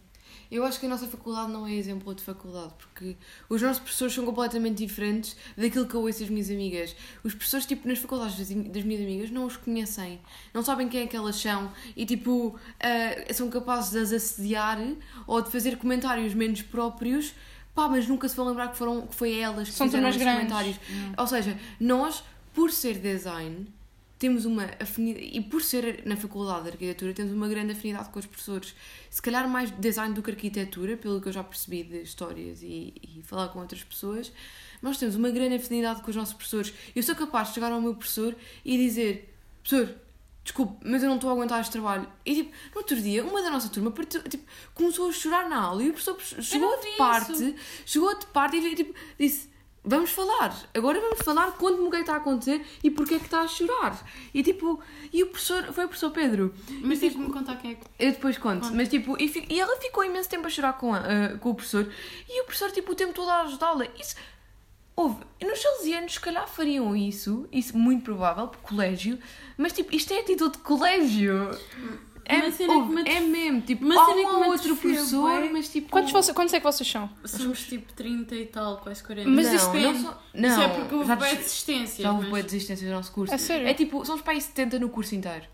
Eu 0.51 0.63
acho 0.63 0.79
que 0.79 0.85
a 0.85 0.89
nossa 0.89 1.07
faculdade 1.07 1.51
não 1.51 1.67
é 1.67 1.73
exemplo 1.73 2.13
de 2.15 2.23
faculdade, 2.23 2.73
porque 2.77 3.15
os 3.49 3.61
nossos 3.61 3.79
professores 3.79 4.13
são 4.13 4.25
completamente 4.25 4.77
diferentes 4.85 5.35
daquilo 5.57 5.85
que 5.85 5.93
eu 5.95 6.01
ouço 6.01 6.19
das 6.21 6.29
minhas 6.29 6.49
amigas. 6.49 6.95
Os 7.23 7.33
professores, 7.33 7.65
tipo, 7.65 7.87
nas 7.87 7.99
faculdades 7.99 8.37
das, 8.37 8.47
das 8.49 8.83
minhas 8.83 9.01
amigas 9.01 9.29
não 9.31 9.45
os 9.45 9.57
conhecem, 9.57 10.19
não 10.53 10.63
sabem 10.63 10.87
quem 10.87 11.01
é 11.01 11.07
que 11.07 11.15
elas 11.15 11.35
são 11.35 11.71
e, 11.95 12.05
tipo, 12.05 12.57
ah, 12.79 13.33
são 13.33 13.49
capazes 13.49 13.91
de 13.91 13.99
as 13.99 14.11
assediar 14.13 14.77
ou 15.25 15.41
de 15.41 15.51
fazer 15.51 15.77
comentários 15.77 16.33
menos 16.33 16.61
próprios, 16.61 17.33
pá, 17.75 17.87
mas 17.87 18.07
nunca 18.07 18.27
se 18.29 18.35
vão 18.35 18.47
lembrar 18.47 18.69
que, 18.69 18.77
foram, 18.77 19.05
que 19.07 19.15
foi 19.15 19.37
elas 19.37 19.69
que 19.69 19.75
São 19.75 19.87
fizeram 19.87 20.09
grandes. 20.09 20.23
comentários. 20.23 20.79
Hum. 20.89 21.13
Ou 21.17 21.27
seja, 21.27 21.57
nós, 21.79 22.23
por 22.53 22.71
ser 22.71 22.97
design, 22.99 23.67
temos 24.19 24.45
uma 24.45 24.65
afinidade, 24.79 25.25
e 25.33 25.41
por 25.41 25.61
ser 25.61 26.01
na 26.05 26.17
faculdade 26.17 26.63
de 26.63 26.69
arquitetura, 26.69 27.13
temos 27.13 27.31
uma 27.33 27.47
grande 27.47 27.73
afinidade 27.73 28.09
com 28.09 28.19
os 28.19 28.25
professores. 28.25 28.73
Se 29.09 29.21
calhar 29.21 29.47
mais 29.47 29.69
design 29.71 30.13
do 30.13 30.21
que 30.23 30.31
arquitetura, 30.31 30.97
pelo 30.97 31.21
que 31.21 31.27
eu 31.27 31.31
já 31.31 31.43
percebi 31.43 31.83
de 31.83 32.01
histórias 32.01 32.61
e, 32.63 32.93
e 33.01 33.21
falar 33.23 33.49
com 33.49 33.59
outras 33.59 33.83
pessoas, 33.83 34.31
nós 34.81 34.97
temos 34.97 35.15
uma 35.15 35.29
grande 35.29 35.55
afinidade 35.55 36.01
com 36.01 36.09
os 36.09 36.15
nossos 36.15 36.33
professores. 36.33 36.73
Eu 36.95 37.03
sou 37.03 37.15
capaz 37.15 37.49
de 37.49 37.55
chegar 37.55 37.71
ao 37.71 37.79
meu 37.81 37.93
professor 37.95 38.35
e 38.65 38.77
dizer: 38.77 39.33
Professor, 39.63 39.95
desculpe, 40.43 40.87
mas 40.89 41.03
eu 41.03 41.09
não 41.09 41.15
estou 41.17 41.29
a 41.29 41.33
aguentar 41.33 41.59
este 41.61 41.71
trabalho. 41.73 42.07
E 42.25 42.35
tipo, 42.35 42.51
no 42.73 42.77
outro 42.81 42.99
dia, 42.99 43.23
uma 43.23 43.41
da 43.41 43.49
nossa 43.49 43.69
turma 43.69 43.91
partiu- 43.91 44.23
tipo, 44.23 44.45
começou 44.73 45.09
a 45.09 45.11
chorar 45.11 45.47
na 45.49 45.57
aula 45.59 45.83
e 45.83 45.89
o 45.89 45.93
professor 45.93 46.17
chegou 46.41 46.79
de 46.79 46.97
parte, 46.97 47.55
chegou 47.85 48.17
de 48.17 48.25
parte 48.27 48.57
e 48.57 48.75
tipo, 48.75 48.93
disse: 49.19 49.49
Vamos 49.89 50.11
falar, 50.11 50.53
agora 50.73 50.99
vamos 50.99 51.19
falar, 51.23 51.51
conte-me 51.53 51.87
o 51.87 51.89
que 51.89 51.95
é 51.95 51.99
que 51.99 52.03
está 52.03 52.15
a 52.15 52.17
acontecer 52.17 52.65
e 52.83 52.91
porque 52.91 53.13
é 53.15 53.19
que 53.19 53.23
está 53.25 53.39
a 53.39 53.47
chorar. 53.47 53.97
E 54.33 54.43
tipo, 54.43 54.81
e 55.13 55.23
o 55.23 55.27
professor, 55.27 55.63
foi 55.71 55.85
o 55.85 55.87
professor 55.87 56.11
Pedro. 56.11 56.53
Mas 56.81 56.99
tens 56.99 57.13
de 57.13 57.19
me 57.19 57.31
contar 57.31 57.55
quem 57.55 57.71
é 57.71 57.75
que. 57.75 57.85
eu 57.97 58.11
depois 58.11 58.37
conto, 58.37 58.63
Conta. 58.63 58.75
mas 58.75 58.89
tipo, 58.89 59.15
e, 59.17 59.47
e 59.49 59.59
ela 59.59 59.77
ficou 59.77 60.03
imenso 60.03 60.29
tempo 60.29 60.45
a 60.45 60.49
chorar 60.49 60.73
com, 60.73 60.93
a- 60.93 60.99
ah, 60.99 61.37
com 61.39 61.51
o 61.51 61.55
professor 61.55 61.89
e 62.27 62.41
o 62.41 62.45
professor, 62.45 62.69
tipo, 62.71 62.91
o 62.91 62.95
tempo 62.95 63.13
todo 63.13 63.29
a 63.29 63.41
ajudá-la. 63.43 63.85
Isso, 63.97 64.15
houve, 64.93 65.23
nos 65.41 65.61
salesianos, 65.61 66.13
se 66.15 66.19
calhar 66.19 66.47
fariam 66.49 66.93
isso, 66.95 67.47
isso 67.51 67.77
muito 67.77 68.03
provável, 68.03 68.47
por 68.49 68.59
colégio, 68.61 69.17
mas 69.57 69.71
tipo, 69.71 69.95
isto 69.95 70.11
é 70.11 70.19
atitude 70.19 70.57
de 70.57 70.63
colégio. 70.63 71.51
É, 72.29 72.35
Uma 72.37 72.51
cena 72.51 72.73
houve, 72.73 72.89
que 72.89 73.03
me 73.03 73.09
é 73.09 73.19
mesmo, 73.21 73.61
tipo, 73.61 73.85
uma 73.85 73.95
há 74.01 74.05
cena 74.05 74.17
um 74.17 74.25
que 74.29 74.35
ou 74.35 74.39
me 74.41 74.47
outro 74.47 74.75
professor, 74.75 75.21
bué. 75.41 75.49
mas 75.53 75.69
tipo. 75.69 75.89
Quantos, 75.89 76.11
voce- 76.11 76.33
quantos 76.33 76.53
é 76.53 76.59
que 76.59 76.65
vocês 76.65 76.89
são? 76.91 77.09
Somos 77.23 77.61
tipo 77.65 77.93
30 77.93 78.35
e 78.35 78.45
tal, 78.47 78.77
quase 78.77 79.01
40. 79.03 79.29
Mas 79.29 79.45
não, 79.47 79.55
isso 79.55 79.65
não, 79.65 79.71
depende. 79.73 79.99
são- 80.01 80.11
Isso 80.11 80.19
não, 80.57 80.61
é 80.61 80.67
porque 80.69 80.95
houve 80.95 81.07
já 81.07 81.15
bué 81.15 81.29
des- 81.29 81.37
desistências. 81.39 81.97
Já 81.99 82.09
houve 82.11 82.21
mas- 82.23 82.29
boa 82.29 82.43
desistência 82.43 82.87
do 82.87 82.93
nosso 82.93 83.11
curso. 83.13 83.33
A 83.33 83.37
sério? 83.37 83.67
É 83.67 83.73
tipo, 83.73 84.03
somos 84.05 84.21
para 84.21 84.33
aí 84.33 84.41
70 84.41 84.77
no 84.77 84.89
curso 84.89 85.15
inteiro. 85.15 85.45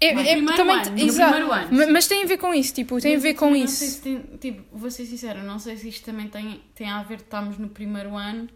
É, 0.00 0.14
No 0.14 0.20
é- 0.20 0.24
primeiro 0.32 0.56
também, 0.56 0.76
ano, 0.80 0.90
no 0.90 0.98
exato. 1.00 1.30
primeiro 1.32 1.52
ano. 1.52 1.76
Ma- 1.76 1.86
Mas 1.92 2.06
tem 2.08 2.24
a 2.24 2.26
ver 2.26 2.38
com 2.38 2.52
isso, 2.54 2.74
tipo, 2.74 3.00
tem 3.00 3.12
a 3.12 3.14
Mas 3.16 3.22
ver 3.22 3.30
eu 3.30 3.34
com 3.36 3.46
também 3.46 3.62
isso. 3.64 3.72
Não 3.72 3.78
sei 3.78 3.88
se 3.90 4.00
tem, 4.00 4.38
tipo, 4.38 4.76
vou 4.76 4.90
ser 4.90 5.04
sincera, 5.04 5.42
não 5.42 5.58
sei 5.60 5.76
se 5.76 5.88
isto 5.88 6.04
também 6.04 6.26
tem, 6.28 6.60
tem 6.74 6.88
a 6.90 7.02
ver, 7.04 7.18
estamos 7.18 7.56
no 7.58 7.68
primeiro 7.68 8.16
ano, 8.16 8.48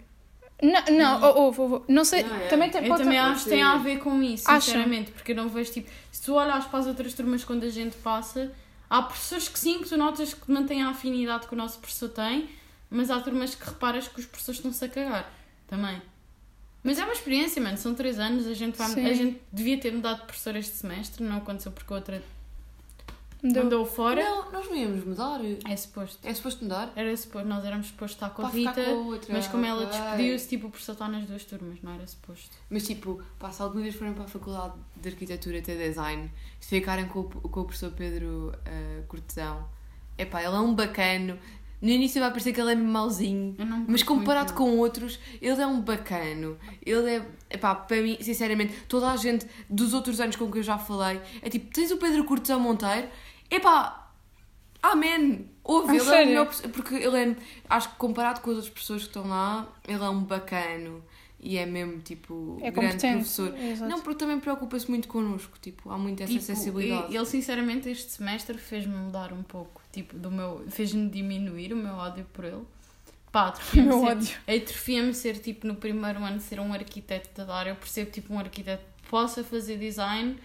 Não, 0.63 0.97
não, 0.97 1.23
oh, 1.23 1.55
oh, 1.57 1.75
oh, 1.77 1.83
não 1.89 2.05
sei. 2.05 2.23
Não, 2.23 2.37
é. 2.37 2.49
Também 2.49 2.71
tem, 2.71 2.87
Eu 2.87 2.97
também 2.97 3.19
acho 3.19 3.45
que 3.45 3.51
tem 3.51 3.63
a 3.63 3.77
ver 3.77 3.99
com 3.99 4.23
isso, 4.23 4.51
Acha? 4.51 4.61
sinceramente, 4.61 5.11
porque 5.13 5.33
eu 5.33 5.37
não 5.37 5.49
vejo 5.49 5.73
tipo. 5.73 5.91
Se 6.13 6.23
tu 6.23 6.35
olhas 6.35 6.67
para 6.67 6.79
as 6.81 6.87
outras 6.87 7.15
turmas 7.15 7.45
quando 7.45 7.65
a 7.65 7.71
gente 7.71 7.97
passa, 7.97 8.53
há 8.89 9.03
professores 9.03 9.49
que 9.49 9.59
sim, 9.59 9.81
que 9.81 9.89
tu 9.89 9.97
notas 9.97 10.35
que 10.35 10.51
mantêm 10.51 10.83
a 10.83 10.91
afinidade 10.91 11.47
que 11.47 11.55
o 11.55 11.57
nosso 11.57 11.79
professor 11.79 12.11
tem, 12.11 12.51
mas 12.91 13.11
há 13.11 13.21
turmas 13.21 13.55
que 13.55 13.65
reparas 13.65 14.09
que 14.09 14.21
os 14.21 14.27
professores 14.27 14.59
estão-se 14.59 14.85
a 14.85 14.89
cagar 14.89 15.33
também. 15.67 16.03
Mas 16.83 16.99
é 16.99 17.05
uma 17.05 17.13
experiência, 17.13 17.63
mano, 17.63 17.77
são 17.77 17.95
três 17.95 18.19
anos, 18.19 18.47
a 18.47 18.55
gente, 18.55 18.77
vai, 18.77 18.87
a 18.87 19.15
gente 19.15 19.41
devia 19.53 19.79
ter 19.79 19.93
mudado 19.93 20.21
de 20.21 20.27
professor 20.27 20.57
este 20.57 20.77
semestre, 20.77 21.23
não 21.23 21.39
aconteceu 21.39 21.73
porque 21.73 21.93
outra 21.93 22.23
Deu. 23.43 23.65
mandou 23.65 23.87
fora. 23.87 24.23
Não, 24.23 24.53
nós 24.53 24.67
não 24.69 24.77
íamos 24.77 25.05
mudar. 25.05 25.41
É 25.69 25.77
suposto. 25.77 26.19
É 26.27 26.35
suposto 26.35 26.63
mudar? 26.65 26.93
Era 26.97 27.17
suposto, 27.17 27.49
nós 27.49 27.65
éramos 27.65 27.87
supostos 27.89 28.17
estar 28.17 28.31
com 28.31 28.43
a 28.43 28.47
Para 28.51 28.55
ficar 28.59 28.71
Rita, 28.75 28.85
com 28.85 28.91
a 28.91 29.05
outra. 29.07 29.33
mas 29.35 29.47
como 29.49 29.65
ela 29.65 29.87
despediu-se, 29.87 30.49
tipo, 30.49 30.67
o 30.67 30.71
professor 30.71 30.93
está 30.93 31.09
nas 31.09 31.25
duas 31.27 31.45
turmas, 31.45 31.79
não 31.83 31.95
era 31.95 32.07
suposto. 32.07 32.51
Mas 32.69 32.87
tipo, 32.87 33.23
pá, 33.39 33.51
se 33.51 33.63
alguma 33.63 33.83
vez 33.83 33.95
forem 33.95 34.13
para 34.15 34.25
a 34.25 34.29
Faculdade 34.29 34.75
de 34.97 35.09
Arquitetura 35.09 35.63
ter 35.63 35.77
design, 35.79 36.31
se 36.61 36.69
ficarem 36.69 37.07
com, 37.07 37.21
o- 37.21 37.25
com 37.25 37.61
o 37.61 37.65
professor 37.65 37.93
Pedro 37.93 38.53
uh, 38.55 39.03
Cortesão, 39.07 39.67
é 40.19 40.25
pá, 40.25 40.43
ele 40.43 40.55
é 40.55 40.61
um 40.61 40.75
bacano. 40.75 41.39
No 41.83 41.89
início 41.89 42.21
vai 42.21 42.29
parecer 42.29 42.53
que 42.53 42.61
ele 42.61 42.73
é 42.73 42.75
mauzinho, 42.75 43.57
mas 43.89 44.03
comparado 44.03 44.53
muito. 44.53 44.59
com 44.59 44.77
outros, 44.77 45.19
ele 45.41 45.63
é 45.63 45.67
um 45.67 45.81
bacano. 45.81 46.59
Ele 46.85 47.11
é, 47.17 47.27
epá, 47.49 47.75
para 47.75 48.03
mim, 48.03 48.19
sinceramente, 48.21 48.75
toda 48.87 49.11
a 49.11 49.17
gente 49.17 49.47
dos 49.67 49.95
outros 49.95 50.21
anos 50.21 50.37
com 50.37 50.51
que 50.53 50.59
eu 50.59 50.63
já 50.63 50.77
falei, 50.77 51.19
é 51.41 51.49
tipo, 51.49 51.73
tens 51.73 51.91
o 51.91 51.97
Pedro 51.97 52.25
Cortesão 52.25 52.61
Monteiro, 52.61 53.09
epá, 53.51 54.11
amém, 54.83 55.51
ouve, 55.65 55.91
A 55.91 55.95
ele 55.97 56.11
é 56.11 56.23
o 56.23 56.27
melhor, 56.27 56.47
porque 56.73 56.95
ele 56.95 57.17
é, 57.17 57.37
acho 57.69 57.91
que 57.91 57.97
comparado 57.97 58.41
com 58.41 58.51
as 58.51 58.57
outras 58.57 58.75
pessoas 58.75 59.03
que 59.03 59.09
estão 59.09 59.27
lá, 59.29 59.67
ele 59.87 60.03
é 60.03 60.09
um 60.09 60.23
bacano 60.23 61.03
e 61.43 61.57
é 61.57 61.65
mesmo, 61.65 62.01
tipo, 62.01 62.59
É 62.61 62.71
grande 62.71 62.99
professor. 62.99 63.57
Exato. 63.59 63.91
Não, 63.91 64.01
porque 64.01 64.19
também 64.19 64.39
preocupa-se 64.39 64.89
muito 64.91 65.09
connosco, 65.09 65.59
tipo, 65.61 65.91
há 65.91 65.97
muita 65.97 66.25
essa 66.25 66.33
Tipo, 66.33 66.45
sensibilidade. 66.45 67.17
Ele, 67.17 67.25
sinceramente, 67.25 67.89
este 67.89 68.13
semestre 68.13 68.59
fez-me 68.59 68.95
mudar 68.95 69.33
um 69.33 69.43
pouco, 69.43 69.81
tipo, 69.91 70.17
do 70.17 70.31
meu... 70.31 70.65
Fez-me 70.69 71.09
diminuir 71.09 71.73
o 71.73 71.77
meu 71.77 71.95
ódio 71.95 72.27
por 72.33 72.45
ele. 72.45 72.63
Pá, 73.33 73.45
O 73.45 73.49
atrofia-me 73.49 73.89
meu 73.89 74.01
ser... 74.01 74.07
ódio. 74.07 74.37
Atrofia-me 74.47 75.15
ser, 75.15 75.39
tipo, 75.39 75.67
no 75.67 75.77
primeiro 75.77 76.23
ano, 76.23 76.41
ser 76.41 76.61
um 76.61 76.75
arquiteto 76.75 77.43
da 77.47 77.55
área. 77.55 77.71
Eu 77.71 77.77
percebo, 77.77 78.11
tipo, 78.11 78.35
um 78.35 78.39
arquiteto 78.39 78.85
possa 79.09 79.43
fazer 79.43 79.79
design, 79.79 80.37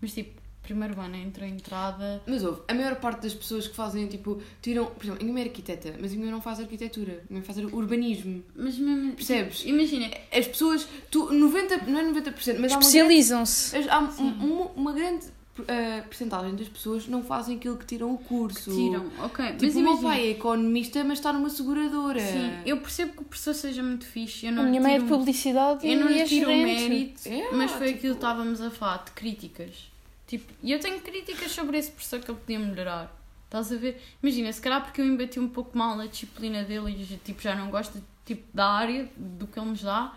mas, 0.00 0.14
tipo, 0.14 0.40
primeiro 0.64 1.00
ano, 1.00 1.14
entra 1.14 1.44
a 1.44 1.48
entrada... 1.48 2.22
Mas 2.26 2.42
ouve, 2.42 2.62
a 2.66 2.74
maior 2.74 2.96
parte 2.96 3.22
das 3.22 3.34
pessoas 3.34 3.68
que 3.68 3.76
fazem, 3.76 4.06
tipo, 4.08 4.40
tiram. 4.60 4.86
Por 4.86 5.04
exemplo, 5.04 5.22
a 5.22 5.24
minha 5.24 5.44
é 5.44 5.48
arquiteta, 5.48 5.94
mas 6.00 6.12
a 6.12 6.16
minha 6.16 6.32
não 6.32 6.40
faz 6.40 6.58
arquitetura, 6.58 7.22
a 7.28 7.32
minha 7.32 7.44
faz 7.44 7.58
urbanismo. 7.58 8.42
Mas 8.56 8.76
mesmo... 8.78 9.12
Percebes? 9.12 9.62
Imagina, 9.64 10.10
As 10.32 10.48
pessoas, 10.48 10.88
tu, 11.10 11.32
90, 11.32 11.76
não 11.86 12.00
é 12.00 12.04
90%, 12.04 12.56
mas 12.58 12.72
há 12.72 12.76
uma 12.76 12.80
Especializam-se. 12.80 13.76
há 13.88 14.00
um- 14.00 14.68
uma, 14.74 14.92
grande 14.92 15.26
uh, 15.58 16.08
percentagem 16.08 16.54
das 16.56 16.68
pessoas 16.68 17.06
não 17.06 17.22
fazem 17.22 17.56
aquilo 17.56 17.76
que 17.76 17.86
tiram 17.86 18.12
o 18.12 18.18
curso. 18.18 18.70
tiram, 18.72 19.06
ok. 19.22 19.44
Tipo, 19.52 19.64
mas 19.66 19.76
o 19.76 19.80
meu 19.80 19.98
pai 19.98 20.26
é 20.26 20.30
economista, 20.30 21.04
mas 21.04 21.18
está 21.18 21.32
numa 21.32 21.50
seguradora. 21.50 22.20
Sim, 22.20 22.50
eu 22.66 22.78
percebo 22.78 23.12
que 23.12 23.20
o 23.22 23.24
professor 23.24 23.54
seja 23.54 23.82
muito 23.82 24.06
fixe. 24.06 24.46
Eu 24.46 24.52
não 24.52 24.62
A 24.62 24.66
minha 24.66 24.80
mãe 24.80 24.94
é 24.94 24.98
de 24.98 25.04
publicidade 25.06 25.86
Eu 25.86 26.00
não 26.00 26.10
e 26.10 26.14
lhe 26.14 26.20
é 26.20 26.24
tiro 26.24 26.50
o 26.50 26.56
mérito, 26.56 27.28
É, 27.28 27.50
mas 27.52 27.70
foi 27.70 27.86
tipo- 27.88 27.98
aquilo 27.98 28.14
que 28.14 28.18
estávamos 28.18 28.60
a 28.60 28.70
falar, 28.70 29.04
de 29.04 29.10
críticas. 29.12 29.92
Tipo, 30.26 30.52
e 30.62 30.72
eu 30.72 30.80
tenho 30.80 31.00
críticas 31.00 31.52
sobre 31.52 31.76
esse 31.78 31.90
professor 31.90 32.20
que 32.20 32.30
ele 32.30 32.38
podia 32.38 32.58
melhorar. 32.58 33.14
Estás 33.44 33.70
a 33.72 33.76
ver? 33.76 34.00
Imagina, 34.22 34.52
se 34.52 34.60
calhar 34.60 34.82
porque 34.82 35.00
eu 35.00 35.04
embati 35.06 35.38
um 35.38 35.48
pouco 35.48 35.76
mal 35.76 35.96
na 35.96 36.06
disciplina 36.06 36.64
dele 36.64 36.96
e 36.98 37.04
já, 37.04 37.16
tipo, 37.24 37.40
já 37.42 37.54
não 37.54 37.70
gosto 37.70 38.02
tipo, 38.24 38.42
da 38.52 38.66
área, 38.66 39.08
do 39.16 39.46
que 39.46 39.58
ele 39.58 39.68
nos 39.70 39.82
dá. 39.82 40.12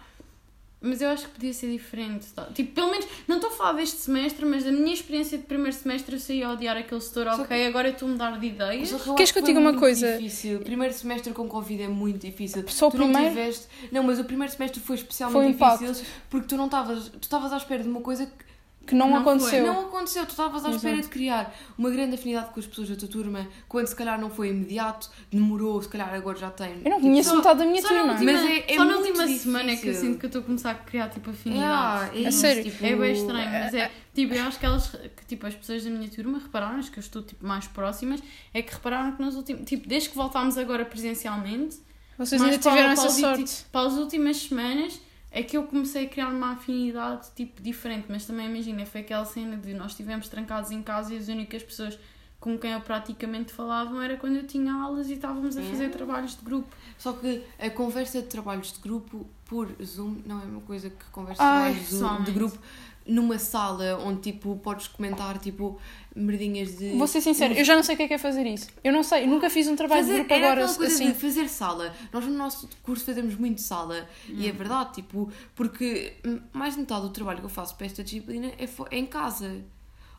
Mas 0.79 1.01
eu 1.01 1.09
acho 1.09 1.25
que 1.25 1.31
podia 1.31 1.53
ser 1.53 1.71
diferente. 1.71 2.27
tá? 2.27 2.45
Tipo, 2.53 2.71
pelo 2.73 2.91
menos, 2.91 3.07
não 3.27 3.37
estou 3.37 3.51
a 3.51 3.53
falar 3.53 3.73
deste 3.73 3.97
semestre, 3.97 4.45
mas 4.45 4.63
da 4.63 4.71
minha 4.71 4.93
experiência 4.93 5.35
de 5.37 5.43
primeiro 5.43 5.75
semestre 5.75 6.15
eu 6.15 6.19
saí 6.19 6.43
a 6.43 6.51
odiar 6.51 6.77
aquele 6.77 7.01
setor. 7.01 7.27
Ok, 7.27 7.65
agora 7.65 7.87
eu 7.89 7.93
estou 7.93 8.07
a 8.07 8.11
mudar 8.11 8.39
de 8.39 8.45
ideias. 8.47 8.89
Queres 9.15 9.31
que 9.31 9.39
eu 9.39 9.43
foi 9.43 9.49
diga 9.49 9.59
uma 9.59 9.71
muito 9.71 9.79
coisa? 9.79 10.13
Difícil. 10.17 10.59
Primeiro 10.59 10.93
semestre 10.93 11.33
com 11.33 11.47
Covid 11.47 11.81
é 11.81 11.87
muito 11.87 12.19
difícil. 12.25 12.63
Só 12.69 12.87
o 12.87 12.91
tu 12.91 12.97
não 12.97 13.05
primeiro? 13.11 13.29
tiveste. 13.35 13.65
Não, 13.91 14.03
mas 14.03 14.19
o 14.19 14.23
primeiro 14.23 14.53
semestre 14.53 14.79
foi 14.79 14.97
Foi 14.97 15.03
especialmente 15.03 15.55
impacto. 15.55 15.79
difícil 15.83 16.05
porque 16.29 16.47
tu 16.47 16.55
não 16.55 16.65
estavas. 16.65 17.09
Tu 17.09 17.19
estavas 17.23 17.51
à 17.51 17.57
espera 17.57 17.81
de 17.81 17.89
uma 17.89 18.01
coisa 18.01 18.27
que 18.27 18.46
Que 18.87 18.95
não, 18.95 19.09
Não 19.09 19.21
foi. 19.23 19.33
aconteceu. 19.33 19.67
não 19.67 19.81
aconteceu. 19.81 20.25
Tu 20.25 20.29
estavas 20.29 20.63
à 20.63 20.69
espera 20.69 21.01
de 21.01 21.09
criar 21.09 21.53
uma 21.77 21.89
grande 21.89 22.15
afinidade 22.15 22.51
com 22.51 22.59
as 22.61 22.65
pessoas 22.65 22.87
da 22.87 22.95
tua 22.95 23.09
turma, 23.09 23.45
quando 23.67 23.85
se 23.87 23.95
calhar 23.95 24.19
não 24.19 24.29
foi 24.29 24.47
imediato, 24.49 25.09
demorou, 25.29 25.81
se 25.81 25.89
calhar 25.89 26.13
agora 26.13 26.37
já 26.37 26.49
tem. 26.49 26.81
Eu 26.85 26.91
não 26.91 27.01
conheço 27.01 27.29
Só- 27.31 27.35
metade 27.35 27.59
da 27.59 27.65
minha 27.65 27.81
turma. 27.83 28.13
última, 28.13 28.31
Mas 28.31 28.45
é- 28.49 28.71
é 28.71 28.75
só 28.77 28.85
na 28.85 28.95
última 28.97 29.23
difícil. 29.25 29.43
semana 29.43 29.71
é 29.71 29.75
que 29.75 29.87
eu 29.89 29.93
sinto 29.93 30.17
que 30.19 30.25
eu 30.25 30.27
estou 30.27 30.41
a 30.41 30.45
começar 30.45 30.71
a 30.71 30.75
criar 30.75 31.09
tipo 31.09 31.29
afinidade. 31.29 31.65
Yeah, 31.65 32.05
é 32.05 32.25
A 32.25 32.29
isso, 32.29 32.39
sério? 32.39 32.63
tipo- 32.63 32.85
É 32.85 32.95
bem 32.95 33.11
estranho, 33.11 33.49
mas 33.51 33.73
é 33.73 33.91
tipo, 34.15 34.33
eu 34.33 34.43
acho 34.45 34.57
que 34.59 34.65
elas, 34.65 34.87
que 34.87 35.25
tipo, 35.27 35.45
as 35.45 35.53
pessoas 35.55 35.83
da 35.83 35.89
minha 35.89 36.09
turma 36.09 36.39
repararam, 36.39 36.79
as 36.79 36.87
que 36.87 36.97
eu 36.97 37.01
estou 37.01 37.21
tipo 37.21 37.45
mais 37.45 37.67
próximas, 37.67 38.23
é 38.53 38.61
que 38.61 38.73
repararam 38.73 39.11
que 39.17 39.21
nos 39.21 39.35
últimos, 39.35 39.67
tipo, 39.67 39.85
desde 39.87 40.09
que 40.09 40.15
voltámos 40.15 40.57
agora 40.57 40.85
presencialmente, 40.85 41.77
Vocês 42.17 42.41
mais 42.41 42.53
ainda 42.53 42.63
tiveram 42.63 42.83
para- 42.83 42.93
essa 42.93 43.01
para 43.01 43.11
os 43.11 43.17
sorte. 43.49 43.65
Para 43.71 43.87
as 43.87 43.93
últimas 43.93 44.37
semanas 44.37 44.99
é 45.31 45.43
que 45.43 45.57
eu 45.57 45.63
comecei 45.63 46.05
a 46.05 46.09
criar 46.09 46.29
uma 46.29 46.51
afinidade 46.53 47.27
tipo 47.35 47.61
diferente, 47.61 48.05
mas 48.09 48.25
também 48.25 48.47
imagina, 48.49 48.85
foi 48.85 49.01
aquela 49.01 49.25
cena 49.25 49.57
de 49.57 49.73
nós 49.73 49.91
estivemos 49.91 50.27
trancados 50.29 50.71
em 50.71 50.81
casa 50.81 51.13
e 51.13 51.17
as 51.17 51.27
únicas 51.27 51.61
pessoas 51.63 51.97
com 52.39 52.57
quem 52.57 52.71
eu 52.71 52.81
praticamente 52.81 53.51
falava 53.51 54.03
era 54.03 54.15
quando 54.15 54.35
eu 54.37 54.45
tinha 54.45 54.71
aulas 54.73 55.09
e 55.09 55.13
estávamos 55.13 55.57
a 55.57 55.61
fazer 55.63 55.89
trabalhos 55.89 56.37
de 56.37 56.43
grupo. 56.45 56.67
Só 56.97 57.11
que 57.13 57.43
a 57.59 57.69
conversa 57.69 58.21
de 58.21 58.27
trabalhos 58.27 58.71
de 58.73 58.79
grupo 58.79 59.27
por 59.45 59.67
Zoom 59.83 60.17
não 60.25 60.39
é 60.41 60.45
uma 60.45 60.61
coisa 60.61 60.89
que 60.89 61.05
conversa 61.11 61.41
Ai, 61.43 61.73
de 61.73 61.95
Zoom- 61.95 62.23
de 62.23 62.31
grupo 62.31 62.57
numa 63.05 63.39
sala 63.39 63.97
onde 64.05 64.21
tipo 64.31 64.55
podes 64.57 64.87
comentar 64.87 65.37
tipo 65.39 65.79
merdinhas 66.17 66.77
de. 66.77 66.89
Vou 66.97 67.07
ser 67.07 67.21
sincera, 67.21 67.53
eu 67.53 67.63
já 67.63 67.75
não 67.75 67.83
sei 67.83 67.93
o 67.95 67.97
que 67.97 68.03
é 68.03 68.07
que 68.07 68.13
é 68.15 68.17
fazer 68.17 68.45
isso. 68.47 68.67
Eu 68.83 68.91
não 68.91 69.03
sei, 69.03 69.23
eu 69.23 69.27
nunca 69.27 69.49
fiz 69.49 69.67
um 69.67 69.75
trabalho 69.75 70.01
de 70.01 70.07
Fazer, 70.07 70.19
grupo 70.19 70.33
era 70.33 70.45
agora 70.47 70.61
aquela 70.65 70.77
coisa 70.77 70.93
assim. 70.95 71.11
de 71.11 71.17
fazer 71.19 71.47
sala. 71.47 71.95
Nós 72.11 72.25
no 72.25 72.33
nosso 72.33 72.67
curso 72.83 73.05
fazemos 73.05 73.35
muito 73.35 73.61
sala 73.61 74.07
e 74.27 74.45
Hum. 74.45 74.49
é 74.49 74.51
verdade, 74.51 74.93
tipo, 74.95 75.31
porque 75.55 76.13
hum, 76.25 76.39
mais 76.51 76.73
de 76.73 76.81
metade 76.81 77.01
do 77.03 77.09
trabalho 77.09 77.39
que 77.39 77.45
eu 77.45 77.49
faço 77.49 77.75
para 77.75 77.85
esta 77.85 78.03
disciplina 78.03 78.47
é, 78.57 78.67
é 78.91 78.97
em 78.97 79.05
casa. 79.05 79.63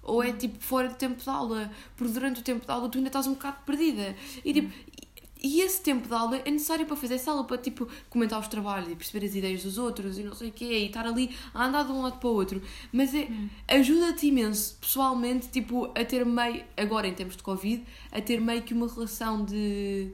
Ou 0.02 0.20
Hum. 0.20 0.22
é 0.22 0.32
tipo 0.32 0.62
fora 0.62 0.88
do 0.88 0.94
tempo 0.94 1.20
de 1.22 1.28
aula, 1.28 1.70
porque 1.96 2.12
durante 2.12 2.40
o 2.40 2.42
tempo 2.42 2.64
de 2.64 2.70
aula 2.72 2.88
tu 2.88 2.96
ainda 2.98 3.08
estás 3.08 3.26
um 3.26 3.32
bocado 3.32 3.58
perdida. 3.66 4.14
E 4.44 4.52
tipo, 4.54 4.72
e- 4.72 5.07
e 5.42 5.60
esse 5.60 5.80
tempo 5.82 6.08
de 6.08 6.14
aula 6.14 6.36
é 6.44 6.50
necessário 6.50 6.84
para 6.86 6.96
fazer 6.96 7.18
sala, 7.18 7.44
para 7.44 7.58
tipo 7.58 7.88
comentar 8.10 8.40
os 8.40 8.48
trabalhos 8.48 8.90
e 8.90 8.96
perceber 8.96 9.26
as 9.26 9.34
ideias 9.34 9.62
dos 9.62 9.78
outros 9.78 10.18
e 10.18 10.22
não 10.22 10.34
sei 10.34 10.48
o 10.48 10.52
quê, 10.52 10.64
e 10.64 10.86
estar 10.86 11.06
ali 11.06 11.30
a 11.54 11.66
andar 11.66 11.84
de 11.84 11.92
um 11.92 12.02
lado 12.02 12.18
para 12.18 12.28
o 12.28 12.32
outro. 12.32 12.60
Mas 12.92 13.14
é, 13.14 13.28
ajuda-te 13.68 14.26
imenso, 14.26 14.76
pessoalmente, 14.80 15.48
tipo, 15.48 15.86
a 15.94 16.04
ter 16.04 16.24
meio, 16.26 16.64
agora 16.76 17.06
em 17.06 17.14
tempos 17.14 17.36
de 17.36 17.42
Covid, 17.42 17.84
a 18.10 18.20
ter 18.20 18.40
meio 18.40 18.62
que 18.62 18.74
uma 18.74 18.88
relação 18.88 19.44
de, 19.44 20.10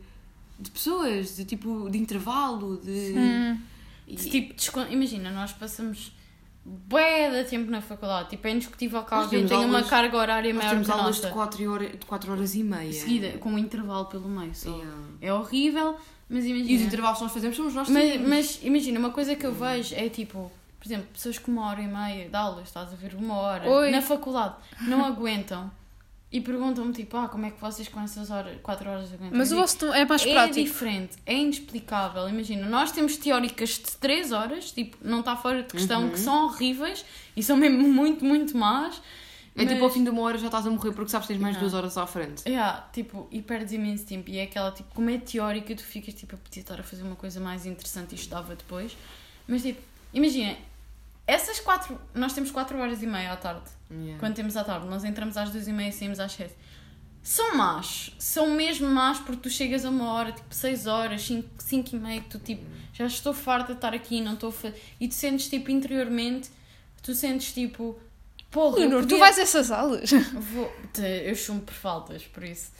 de 0.59 0.71
pessoas, 0.71 1.37
de 1.37 1.45
tipo, 1.45 1.89
de 1.91 1.99
intervalo, 1.99 2.77
de. 2.79 3.15
Hum. 3.17 3.59
e- 4.07 4.17
Tipo, 4.17 4.81
imagina, 4.91 5.31
nós 5.31 5.53
passamos 5.53 6.13
bué 6.65 7.31
de 7.31 7.49
tempo 7.51 7.71
na 7.71 7.81
faculdade, 7.83 8.31
tipo, 8.31 8.47
é 8.47 8.51
indiscutível 8.53 9.03
que 9.05 9.11
Nós 9.15 9.25
alguém 9.25 9.47
tenha 9.47 9.61
uma 9.61 9.77
aulas- 9.79 9.91
carga 9.91 10.17
horária 10.17 10.55
maior 10.55 10.71
temos 10.71 10.87
que 10.87 10.93
aulas 10.93 11.17
nossa. 11.17 11.27
de 11.29 11.33
4 11.33 11.71
horas, 11.73 11.91
de 11.93 12.07
quatro 12.07 12.33
horas 12.33 12.55
e 12.55 12.63
meia. 12.63 12.93
Seguida, 12.93 13.39
com 13.39 13.51
um 13.51 13.59
intervalo 13.59 14.07
pelo 14.07 14.29
meio 14.29 14.55
só. 14.55 14.71
Yeah. 14.71 14.97
É 15.21 15.33
horrível, 15.33 15.97
mas 16.29 16.45
imagina. 16.47 16.71
E 16.71 16.77
os 16.77 16.83
intervalos 16.83 17.19
que 17.19 17.25
nós 17.25 17.33
fazemos 17.33 17.57
somos 17.57 17.75
nós 17.75 17.89
mas, 17.89 18.21
mas 18.27 18.61
imagina, 18.63 18.99
uma 18.99 19.11
coisa 19.11 19.37
que 19.37 19.45
eu 19.47 19.53
vejo 19.53 19.95
é 19.95 20.09
tipo, 20.09 20.51
por 20.81 20.87
exemplo, 20.89 21.07
pessoas 21.13 21.39
com 21.39 21.53
uma 21.53 21.67
hora 21.69 21.83
e 21.83 21.87
meia 21.87 22.29
de 22.31 22.37
aulas, 22.37 22.69
estás 22.69 22.91
a 22.93 22.97
ver 22.97 23.15
uma 23.15 23.35
hora, 23.37 23.69
Oi. 23.69 23.91
na 23.91 24.01
faculdade, 24.01 24.55
não 24.83 25.05
aguentam. 25.05 25.71
E 26.37 26.41
perguntam-me 26.41 26.93
tipo, 26.93 27.17
ah, 27.17 27.29
como 27.29 27.47
é 27.47 27.51
que 27.53 27.61
vocês 27.61 27.87
com 27.87 28.01
essas 28.01 28.29
horas, 28.29 28.59
4 28.61 28.91
horas 28.91 29.13
aguentam? 29.13 29.39
Mas 29.39 29.53
o 29.53 29.55
vosso 29.57 29.87
é 29.93 30.05
mais 30.05 30.27
é 30.27 30.33
prático. 30.33 30.67
diferente, 30.67 31.17
é 31.25 31.35
inexplicável. 31.35 32.29
Imagina, 32.29 32.69
nós 32.69 32.91
temos 32.91 33.17
teóricas 33.17 33.71
de 33.79 33.97
3 33.99 34.33
horas, 34.33 34.73
tipo, 34.73 34.97
não 35.01 35.21
está 35.21 35.37
fora 35.37 35.63
de 35.63 35.69
questão, 35.69 36.03
Uhum. 36.03 36.11
que 36.11 36.19
são 36.19 36.47
horríveis 36.47 37.05
e 37.37 37.43
são 37.43 37.57
mesmo 37.57 37.87
muito, 37.87 38.25
muito 38.25 38.57
más. 38.57 39.01
É 39.57 39.61
tipo, 39.61 39.75
mas- 39.75 39.83
ao 39.85 39.91
fim 39.91 40.03
de 40.03 40.11
uma 40.11 40.23
hora 40.23 40.37
já 40.37 40.47
estás 40.47 40.67
a 40.67 40.71
morrer 40.71 40.91
porque 40.91 41.09
sabes 41.13 41.29
que 41.29 41.35
tens 41.35 41.41
mais 41.41 41.57
Ah. 41.57 41.61
duas 41.61 41.73
horas 41.73 41.97
à 41.97 42.05
frente. 42.05 42.43
Yeah, 42.49 42.89
tipo, 42.93 43.29
e 43.31 43.41
perdes 43.41 43.73
imenso 43.73 44.05
tempo. 44.05 44.29
E 44.29 44.39
é 44.39 44.43
aquela, 44.43 44.73
tipo, 44.73 44.93
como 44.93 45.09
é 45.11 45.19
teórica, 45.19 45.73
tu 45.77 45.85
ficas, 45.85 46.15
tipo, 46.15 46.35
a 46.35 46.39
podia 46.39 46.63
estar 46.63 46.81
a 46.81 46.83
fazer 46.83 47.05
uma 47.05 47.15
coisa 47.15 47.39
mais 47.39 47.65
interessante 47.65 48.11
e 48.11 48.15
estudava 48.17 48.57
depois. 48.57 48.97
Mas, 49.47 49.63
tipo, 49.63 49.81
imagina, 50.13 50.57
essas 51.27 51.59
quatro... 51.61 51.99
Nós 52.15 52.33
temos 52.33 52.51
quatro 52.51 52.79
horas 52.79 53.03
e 53.03 53.07
meia 53.07 53.33
à 53.33 53.37
tarde. 53.37 53.65
Yeah. 53.91 54.19
Quando 54.19 54.35
temos 54.35 54.57
à 54.57 54.65
tarde. 54.65 54.87
Nós 54.87 55.05
entramos 55.05 55.37
às 55.37 55.51
duas 55.51 55.67
e 55.69 55.73
meia 55.73 55.89
e 55.89 55.93
saímos 55.93 56.21
às 56.21 56.33
sete. 56.33 56.55
São 57.23 57.57
más. 57.57 58.13
São 58.19 58.51
mesmo 58.51 58.87
más 58.89 59.19
porque 59.19 59.41
tu 59.43 59.51
chegas 59.51 59.85
a 59.85 59.89
uma 59.91 60.13
hora, 60.13 60.33
tipo, 60.33 60.55
seis 60.55 60.87
horas, 60.87 61.23
cinco, 61.23 61.49
cinco 61.59 61.97
e 61.97 61.99
meia, 61.99 62.21
que 62.21 62.29
tu, 62.29 62.39
tipo, 62.39 62.63
já 62.93 63.07
estou 63.07 63.33
farta 63.33 63.73
de 63.73 63.79
estar 63.79 63.95
aqui, 63.95 64.21
não 64.21 64.35
estou 64.35 64.51
a 64.51 64.53
fa... 64.53 64.73
E 65.01 65.09
tu 65.09 65.15
sentes, 65.15 65.49
tipo, 65.49 65.71
interiormente, 65.71 66.51
tu 67.03 67.15
sentes, 67.15 67.53
tipo... 67.53 67.99
Porra, 68.51 68.79
Leonor, 68.81 69.01
tu 69.03 69.09
podia- 69.09 69.19
vais 69.19 69.39
a 69.39 69.43
essas 69.43 69.71
aulas? 69.71 70.11
Vou, 70.53 70.71
eu 71.25 71.35
chumbo 71.35 71.63
por 71.63 71.75
faltas, 71.75 72.23
por 72.25 72.45
isso. 72.45 72.71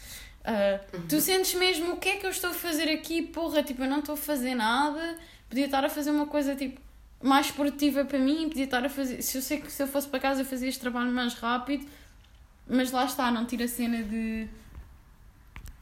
Ah, 0.45 0.79
Tu 1.09 1.21
sentes 1.23 1.55
mesmo 1.55 1.95
o 1.95 1.97
que 1.97 2.11
é 2.11 2.17
que 2.17 2.27
eu 2.27 2.31
estou 2.31 2.51
a 2.51 2.55
fazer 2.55 2.91
aqui? 2.91 3.23
Porra, 3.23 3.63
tipo, 3.63 3.83
eu 3.83 3.89
não 3.89 4.01
estou 4.01 4.13
a 4.13 4.19
fazer 4.19 4.55
nada. 4.55 5.17
podia 5.49 5.65
estar 5.65 5.83
a 5.85 5.89
fazer 5.89 6.11
uma 6.11 6.27
coisa 6.27 6.55
tipo 6.55 6.79
mais 7.25 7.51
produtiva 7.51 8.05
para 8.05 8.19
mim, 8.19 8.49
podia 8.49 8.65
estar 8.65 8.85
a 8.85 8.89
fazer. 8.89 9.23
Se 9.23 9.39
eu 9.39 9.43
sei 9.43 9.61
que 9.61 9.73
se 9.73 9.83
eu 9.83 9.87
fosse 9.89 10.07
para 10.07 10.21
casa 10.21 10.43
eu 10.43 10.45
fazia 10.45 10.69
este 10.69 10.81
trabalho 10.81 11.11
mais 11.11 11.35
rápido, 11.35 11.87
mas 12.69 12.91
lá 12.93 13.05
está, 13.07 13.31
não 13.31 13.45
tira 13.47 13.65
a 13.65 13.69
cena 13.69 14.03
de 14.03 14.47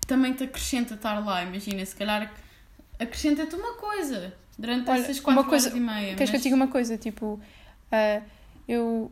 também 0.06 0.32
te 0.32 0.44
acrescenta 0.44 0.94
estar 0.94 1.18
lá. 1.24 1.42
Imagina, 1.42 1.84
se 1.84 1.94
calhar 1.96 2.32
acrescenta-te 2.98 3.54
uma 3.56 3.74
coisa 3.74 4.34
durante 4.58 4.88
Olha, 4.90 5.00
essas 5.00 5.18
quatro 5.20 5.44
coisa- 5.44 5.68
horas 5.68 5.78
e 5.78 5.80
meia. 5.82 6.14
Queres 6.14 6.30
que 6.30 6.36
eu 6.36 6.38
mas- 6.38 6.42
diga 6.42 6.56
uma 6.56 6.68
coisa? 6.68 6.96
Tipo, 6.98 7.40
ah, 7.90 8.22
eu, 8.68 9.10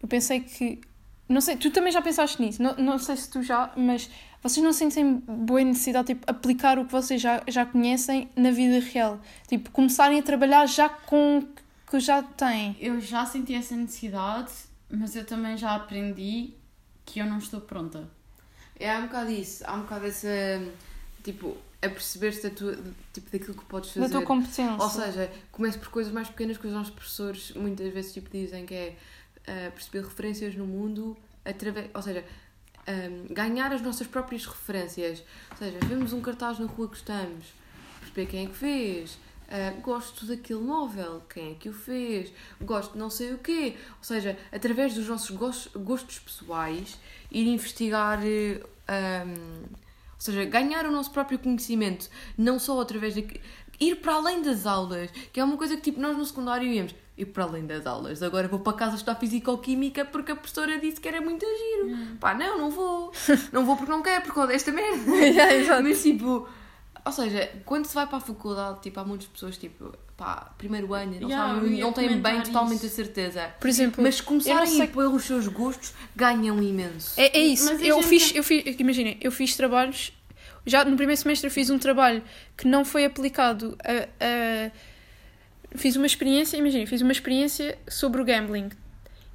eu 0.00 0.08
pensei 0.08 0.40
que. 0.40 0.80
Não 1.28 1.40
sei, 1.40 1.56
tu 1.56 1.70
também 1.70 1.92
já 1.92 2.02
pensaste 2.02 2.40
nisso, 2.42 2.62
não, 2.62 2.74
não 2.76 2.98
sei 2.98 3.16
se 3.16 3.30
tu 3.30 3.42
já, 3.42 3.72
mas 3.76 4.10
vocês 4.42 4.62
não 4.62 4.72
sentem 4.72 5.22
boa 5.26 5.62
necessidade 5.62 6.08
de 6.08 6.14
tipo, 6.14 6.30
aplicar 6.30 6.78
o 6.78 6.84
que 6.84 6.92
vocês 6.92 7.20
já, 7.20 7.42
já 7.46 7.64
conhecem 7.64 8.28
na 8.34 8.50
vida 8.50 8.84
real? 8.84 9.20
Tipo, 9.46 9.70
começarem 9.70 10.18
a 10.18 10.22
trabalhar 10.22 10.66
já 10.66 10.88
com 10.88 11.38
o 11.38 11.48
que 11.88 12.00
já 12.00 12.22
têm. 12.22 12.76
Eu 12.80 13.00
já 13.00 13.24
senti 13.24 13.54
essa 13.54 13.76
necessidade, 13.76 14.52
mas 14.90 15.14
eu 15.14 15.24
também 15.24 15.56
já 15.56 15.76
aprendi 15.76 16.54
que 17.06 17.20
eu 17.20 17.26
não 17.26 17.38
estou 17.38 17.60
pronta. 17.60 18.10
É, 18.78 18.90
há 18.90 18.98
um 18.98 19.02
bocado 19.02 19.30
isso, 19.30 19.62
há 19.64 19.74
um 19.74 19.82
bocado 19.82 20.06
essa. 20.06 20.28
Tipo, 21.22 21.56
a 21.80 21.88
perceber-te 21.88 22.50
tipo, 23.12 23.30
daquilo 23.30 23.54
que 23.54 23.64
podes 23.66 23.90
fazer. 23.90 24.08
Da 24.08 24.12
tua 24.12 24.26
competência. 24.26 24.76
Ou 24.76 24.88
seja, 24.88 25.30
começo 25.52 25.78
por 25.78 25.88
coisas 25.88 26.12
mais 26.12 26.28
pequenas 26.28 26.56
que 26.56 26.66
os 26.66 26.72
nossos 26.72 26.92
professores 26.92 27.52
muitas 27.54 27.92
vezes 27.92 28.12
tipo, 28.12 28.28
dizem 28.30 28.66
que 28.66 28.74
é 28.74 28.96
ah, 29.46 29.70
perceber 29.72 30.04
referências 30.06 30.54
no 30.54 30.66
mundo 30.66 31.16
através. 31.44 31.90
Ou 31.94 32.02
seja, 32.02 32.24
ahm, 32.86 33.26
ganhar 33.32 33.72
as 33.72 33.82
nossas 33.82 34.06
próprias 34.06 34.46
referências. 34.46 35.22
Ou 35.52 35.56
seja, 35.58 35.78
vemos 35.86 36.12
um 36.12 36.20
cartaz 36.20 36.58
na 36.58 36.66
rua 36.66 36.86
que 36.88 36.94
gostamos, 36.94 37.46
perceber 38.00 38.26
quem 38.26 38.46
é 38.46 38.48
que 38.48 38.56
fez. 38.56 39.18
ah, 39.48 39.70
gosto 39.82 40.24
daquele 40.26 40.60
móvel, 40.60 41.22
quem 41.32 41.52
é 41.52 41.54
que 41.54 41.68
o 41.68 41.72
fez? 41.72 42.32
Gosto 42.60 42.92
de 42.94 42.98
não 42.98 43.10
sei 43.10 43.34
o 43.34 43.38
quê. 43.38 43.76
Ou 43.98 44.04
seja, 44.04 44.38
através 44.50 44.94
dos 44.94 45.06
nossos 45.08 45.30
gostos, 45.36 45.70
gostos 45.82 46.18
pessoais, 46.18 46.98
ir 47.30 47.46
investigar. 47.46 48.20
eh, 48.24 48.62
ahm, 48.88 49.64
ou 50.14 50.24
seja, 50.24 50.44
ganhar 50.44 50.86
o 50.86 50.90
nosso 50.92 51.10
próprio 51.10 51.38
conhecimento, 51.38 52.08
não 52.38 52.58
só 52.58 52.80
através 52.80 53.14
de. 53.14 53.40
ir 53.80 53.96
para 53.96 54.14
além 54.14 54.40
das 54.42 54.66
aulas, 54.66 55.10
que 55.32 55.40
é 55.40 55.44
uma 55.44 55.56
coisa 55.56 55.74
que 55.76 55.82
tipo 55.82 56.00
nós 56.00 56.16
no 56.16 56.24
secundário 56.24 56.68
íamos. 56.72 56.94
Ir 57.22 57.26
para 57.26 57.44
além 57.44 57.66
das 57.66 57.86
aulas, 57.86 58.22
agora 58.22 58.48
vou 58.48 58.60
para 58.60 58.72
casa 58.74 58.96
estudar 58.96 59.14
fisicoquímica 59.16 60.04
porque 60.04 60.32
a 60.32 60.36
professora 60.36 60.78
disse 60.78 61.00
que 61.00 61.08
era 61.08 61.20
muito 61.20 61.44
giro. 61.46 62.16
Pá, 62.20 62.34
não, 62.34 62.58
não 62.58 62.70
vou. 62.70 63.12
Não 63.52 63.64
vou 63.64 63.76
porque 63.76 63.90
não 63.92 64.02
quero, 64.02 64.22
porque 64.22 64.38
odeio 64.40 64.56
esta 64.56 64.72
merda. 64.72 65.10
Yeah, 65.16 65.54
exato. 65.56 65.82
Mas 65.82 66.02
tipo, 66.02 66.48
ou 67.04 67.12
seja, 67.12 67.50
quando 67.64 67.86
se 67.86 67.94
vai 67.94 68.06
para 68.06 68.18
a 68.18 68.20
faculdade, 68.20 68.80
tipo, 68.80 68.98
há 69.00 69.04
muitas 69.04 69.26
pessoas, 69.28 69.56
tipo, 69.58 69.92
pá, 70.16 70.52
primeiro 70.56 70.94
ano, 70.94 71.20
não, 71.20 71.28
Yeah, 71.28 71.54
sabem, 71.54 71.80
não 71.80 71.92
têm 71.92 72.08
bem 72.08 72.20
comentar 72.20 72.42
totalmente 72.46 72.76
isso. 72.78 72.86
a 72.86 73.04
certeza. 73.04 73.54
Por 73.60 73.68
exemplo, 73.68 74.02
Mas 74.02 74.20
começarem 74.20 74.62
a 74.62 74.66
sei- 74.66 74.86
pelos 74.86 75.24
seus 75.24 75.46
gostos, 75.48 75.92
ganham 76.14 76.62
imenso. 76.62 77.12
É, 77.20 77.38
é 77.38 77.40
isso. 77.44 77.64
Mas 77.72 77.82
eu 77.82 77.96
gente- 78.02 78.08
fiz, 78.08 78.34
eu 78.34 78.42
fiz, 78.44 78.64
imaginem, 78.78 79.18
eu 79.20 79.30
fiz 79.32 79.56
trabalhos. 79.56 80.12
Já 80.64 80.84
no 80.84 80.96
primeiro 80.96 81.20
semestre 81.20 81.48
eu 81.48 81.50
fiz 81.52 81.70
um 81.70 81.78
trabalho 81.78 82.22
que 82.56 82.66
não 82.68 82.84
foi 82.84 83.04
aplicado 83.04 83.76
a. 83.84 84.24
a- 84.24 84.91
fiz 85.74 85.96
uma 85.96 86.06
experiência, 86.06 86.56
imaginem, 86.56 86.86
fiz 86.86 87.00
uma 87.02 87.12
experiência 87.12 87.78
sobre 87.88 88.20
o 88.20 88.24
gambling. 88.24 88.70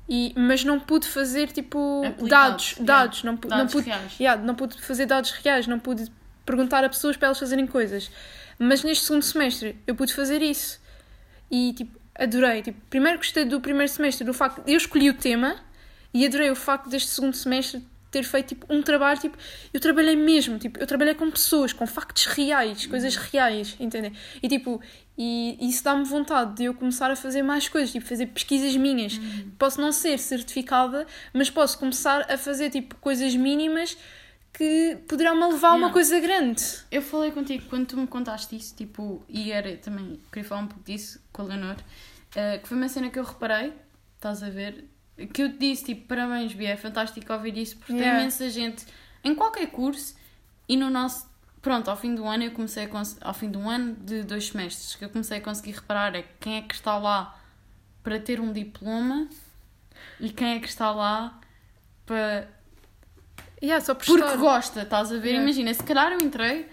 E, 0.10 0.34
mas 0.38 0.64
não 0.64 0.80
pude 0.80 1.06
fazer 1.06 1.52
tipo 1.52 2.02
dados, 2.30 2.72
yeah. 2.78 2.86
dados, 2.86 3.24
não, 3.24 3.36
pu- 3.36 3.50
não 3.50 3.58
Dados 3.58 3.74
pude, 3.74 3.88
reais. 3.90 4.14
yeah, 4.20 4.42
não 4.42 4.56
pude 4.56 4.82
fazer 4.82 5.06
dados 5.06 5.32
reais, 5.32 5.68
não 5.68 5.80
pude 5.80 6.10
perguntar 6.46 6.84
a 6.86 6.88
pessoas 6.90 7.18
para 7.18 7.28
elas 7.28 7.40
fazerem 7.40 7.68
coisas. 7.68 8.10
Mas 8.58 8.84
neste 8.84 9.04
segundo 9.04 9.24
semestre 9.24 9.76
eu 9.86 9.94
pude 9.96 10.14
fazer 10.14 10.42
isso. 10.42 10.80
E 11.52 11.74
tipo, 11.74 12.00
adorei. 12.16 12.62
Tipo, 12.62 12.80
primeiro 12.90 13.18
gostei 13.18 13.44
do 13.44 13.60
primeiro 13.60 13.92
semestre, 13.92 14.26
do 14.26 14.34
facto 14.34 14.62
eu 14.66 14.78
escolhi 14.78 15.10
o 15.10 15.14
tema 15.14 15.58
e 16.14 16.26
adorei 16.26 16.50
o 16.50 16.56
facto 16.56 16.90
deste 16.90 17.10
segundo 17.10 17.36
semestre 17.36 17.86
ter 18.10 18.24
feito 18.24 18.48
tipo, 18.48 18.66
um 18.74 18.82
trabalho, 18.82 19.20
tipo, 19.20 19.38
eu 19.74 19.80
trabalhei 19.82 20.16
mesmo, 20.16 20.58
tipo, 20.58 20.80
eu 20.80 20.88
trabalhei 20.88 21.14
com 21.14 21.30
pessoas, 21.30 21.74
com 21.74 21.86
factos 21.86 22.26
reais, 22.28 22.86
coisas 22.86 23.18
reais, 23.18 23.76
entendem? 23.78 24.14
E 24.42 24.48
tipo, 24.48 24.82
e 25.18 25.58
isso 25.62 25.84
dá-me 25.84 26.04
vontade 26.04 26.56
de 26.56 26.66
eu 26.66 26.74
começar 26.74 27.10
a 27.10 27.16
fazer 27.16 27.42
mais 27.42 27.68
coisas, 27.68 27.92
tipo, 27.92 28.06
fazer 28.06 28.28
pesquisas 28.28 28.76
minhas. 28.76 29.20
Posso 29.58 29.82
não 29.82 29.92
ser 29.92 30.20
certificada, 30.20 31.08
mas 31.34 31.50
posso 31.50 31.80
começar 31.80 32.32
a 32.32 32.38
fazer 32.38 32.70
tipo 32.70 32.96
coisas 32.98 33.36
mínimas 33.36 33.98
que 34.54 34.98
poderão-me 35.08 35.46
levar 35.54 35.70
a 35.70 35.74
uma 35.76 35.92
coisa 35.92 36.20
grande. 36.20 36.64
Eu 36.92 37.02
falei 37.02 37.32
contigo 37.32 37.66
quando 37.70 37.86
tu 37.88 37.98
me 37.98 38.08
contaste 38.08 38.56
isso, 38.56 38.76
tipo, 38.76 39.24
e 39.30 39.52
era 39.52 39.76
também, 39.78 40.20
queria 40.32 40.48
falar 40.48 40.62
um 40.62 40.68
pouco 40.68 40.84
disso 40.84 41.20
com 41.32 41.44
a 41.44 41.46
Leonor, 41.46 41.76
eh, 42.36 42.58
que 42.58 42.68
foi 42.68 42.78
uma 42.78 42.90
cena 42.90 43.10
que 43.10 43.20
eu 43.20 43.24
reparei, 43.24 43.72
estás 44.16 44.42
a 44.42 44.50
ver, 44.50 44.84
que 45.34 45.44
eu 45.44 45.52
te 45.52 45.58
disse, 45.60 45.86
tipo, 45.86 46.08
parabéns, 46.08 46.54
Bia, 46.54 46.70
é 46.70 46.78
fantástico 46.78 47.32
ouvir 47.34 47.56
isso, 47.58 47.78
porque 47.78 47.94
Yeah. 47.94 48.18
tem 48.18 48.22
imensa 48.24 48.50
gente 48.50 48.86
em 49.24 49.36
qualquer 49.36 49.68
curso 49.68 50.16
e 50.68 50.76
no 50.76 50.90
nosso, 50.90 51.28
pronto, 51.68 51.90
ao 51.90 51.98
fim 51.98 52.16
do 52.16 52.26
ano 52.26 52.44
eu 52.46 52.52
comecei 52.52 52.86
a, 52.86 52.88
cons- 52.88 53.18
ao 53.22 53.34
fim 53.34 53.52
de 53.52 53.58
um 53.58 53.70
ano 53.70 53.96
de 53.96 54.24
dois 54.24 54.48
semestres, 54.48 54.96
que 54.96 55.04
eu 55.06 55.10
comecei 55.10 55.38
a 55.38 55.42
conseguir 55.42 55.72
reparar 55.74 56.16
é 56.16 56.24
quem 56.40 56.56
é 56.58 56.62
que 56.62 56.74
está 56.74 56.98
lá 56.98 57.38
para 58.02 58.20
ter 58.20 58.40
um 58.40 58.52
diploma 58.54 59.28
e 60.20 60.30
quem 60.30 60.56
é 60.56 60.60
que 60.60 60.68
está 60.68 60.92
lá 60.92 61.40
para 62.06 62.48
Yeah, 63.62 63.84
só 63.84 63.96
por 63.96 64.06
porque 64.06 64.24
estar. 64.24 64.38
gosta, 64.38 64.82
estás 64.84 65.12
a 65.12 65.18
ver? 65.18 65.30
Yeah. 65.30 65.44
Imagina, 65.44 65.74
se 65.74 65.82
calhar 65.84 66.12
eu 66.12 66.20
entrei 66.22 66.70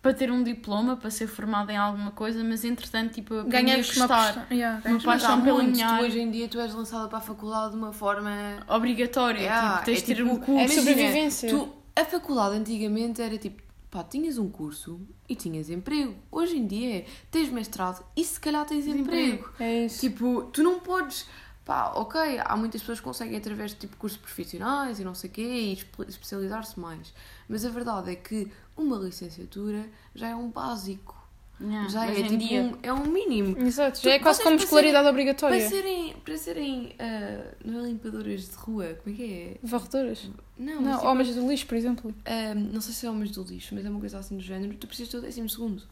para 0.00 0.14
ter 0.14 0.30
um 0.30 0.42
diploma, 0.42 0.96
para 0.96 1.10
ser 1.10 1.26
formada 1.26 1.72
em 1.72 1.76
alguma 1.76 2.12
coisa, 2.12 2.42
mas 2.44 2.64
entretanto, 2.64 3.12
tipo, 3.12 3.34
aprendi 3.40 3.72
a 3.72 3.76
gostar. 3.78 4.46
Yeah, 4.52 4.80
Uma 4.86 5.00
paixão 5.00 5.42
pelo 5.42 5.60
linhar. 5.60 6.00
hoje 6.00 6.20
em 6.20 6.30
dia 6.30 6.46
tu 6.48 6.60
és 6.60 6.72
lançada 6.72 7.08
para 7.08 7.18
a 7.18 7.20
faculdade 7.20 7.72
de 7.72 7.76
uma 7.76 7.92
forma 7.92 8.30
Obrigatória, 8.68 9.40
Yeah, 9.40 9.72
tipo, 9.72 9.84
tens 9.86 9.98
é 9.98 10.00
de 10.00 10.06
ter 10.06 10.14
tipo- 10.14 10.30
um 10.30 10.36
curso. 10.38 10.64
É 10.64 10.68
sobrevivência. 10.68 11.50
Tu, 11.50 11.72
a 11.96 12.04
faculdade 12.04 12.54
antigamente 12.56 13.20
era 13.20 13.36
tipo, 13.36 13.60
pá, 13.90 14.04
tinhas 14.04 14.38
um 14.38 14.48
curso 14.48 15.00
e 15.28 15.34
tinhas 15.34 15.68
emprego. 15.70 16.14
Hoje 16.30 16.56
em 16.56 16.66
dia 16.66 16.98
é, 16.98 17.06
tens 17.30 17.48
mestrado 17.50 18.04
e 18.16 18.24
se 18.24 18.38
calhar 18.38 18.64
tens 18.66 18.86
emprego. 18.86 19.48
É 19.58 19.86
isso. 19.86 20.00
Tipo, 20.00 20.44
tu 20.52 20.62
não 20.62 20.80
podes. 20.80 21.26
Pá, 21.64 21.92
ok, 21.94 22.20
há 22.44 22.56
muitas 22.56 22.80
pessoas 22.80 22.98
que 22.98 23.04
conseguem 23.04 23.36
através 23.36 23.72
de 23.72 23.76
tipo 23.78 23.96
cursos 23.96 24.18
profissionais 24.18 24.98
e 24.98 25.04
não 25.04 25.14
sei 25.14 25.28
o 25.30 25.32
quê 25.32 25.42
e 25.42 25.72
espe- 25.74 26.06
especializar-se 26.08 26.80
mais. 26.80 27.12
Mas 27.48 27.64
a 27.64 27.68
verdade 27.68 28.10
é 28.10 28.16
que 28.16 28.50
uma 28.76 28.96
licenciatura 28.96 29.88
já 30.14 30.28
é 30.28 30.34
um 30.34 30.48
básico. 30.48 31.19
Yeah, 31.62 31.88
já 31.90 32.06
é 32.06 32.22
tipo 32.22 32.38
dia. 32.38 32.62
um, 32.62 32.78
é 32.82 32.92
um 32.92 33.04
mínimo. 33.06 33.58
Exato, 33.58 34.00
Tu- 34.00 34.04
já 34.04 34.12
é 34.14 34.18
quase 34.18 34.42
como 34.42 34.56
para 34.56 34.64
escolaridade 34.64 35.02
Para 35.04 35.10
obrigatória. 35.10 35.68
serem, 35.68 36.14
para 36.24 36.36
serem 36.38 36.94
ah, 36.98 37.54
não 37.64 37.80
é 37.80 37.88
limpadoras 37.88 38.48
de 38.48 38.56
rua, 38.56 38.94
como 39.02 39.14
é 39.14 39.18
que 39.18 39.32
é? 39.32 39.56
Varredoras? 39.62 40.30
Não, 40.58 40.76
Não, 40.76 40.82
mas, 40.82 40.96
tipo, 40.96 41.06
homens 41.08 41.34
do 41.34 41.48
lixo, 41.48 41.66
por 41.66 41.74
exemplo. 41.76 42.14
ah, 42.24 42.54
não 42.54 42.80
sei 42.80 42.94
se 42.94 43.04
é 43.06 43.10
homens 43.10 43.30
do 43.32 43.42
lixo, 43.44 43.74
mas 43.74 43.84
é 43.84 43.90
uma 43.90 44.00
coisa 44.00 44.18
assim 44.18 44.36
do 44.38 44.42
género. 44.42 44.74
Tu 44.78 44.86
precisas 44.86 45.10
ter 45.10 45.18
o 45.18 45.20
décimo 45.20 45.48
segundo. 45.50 45.82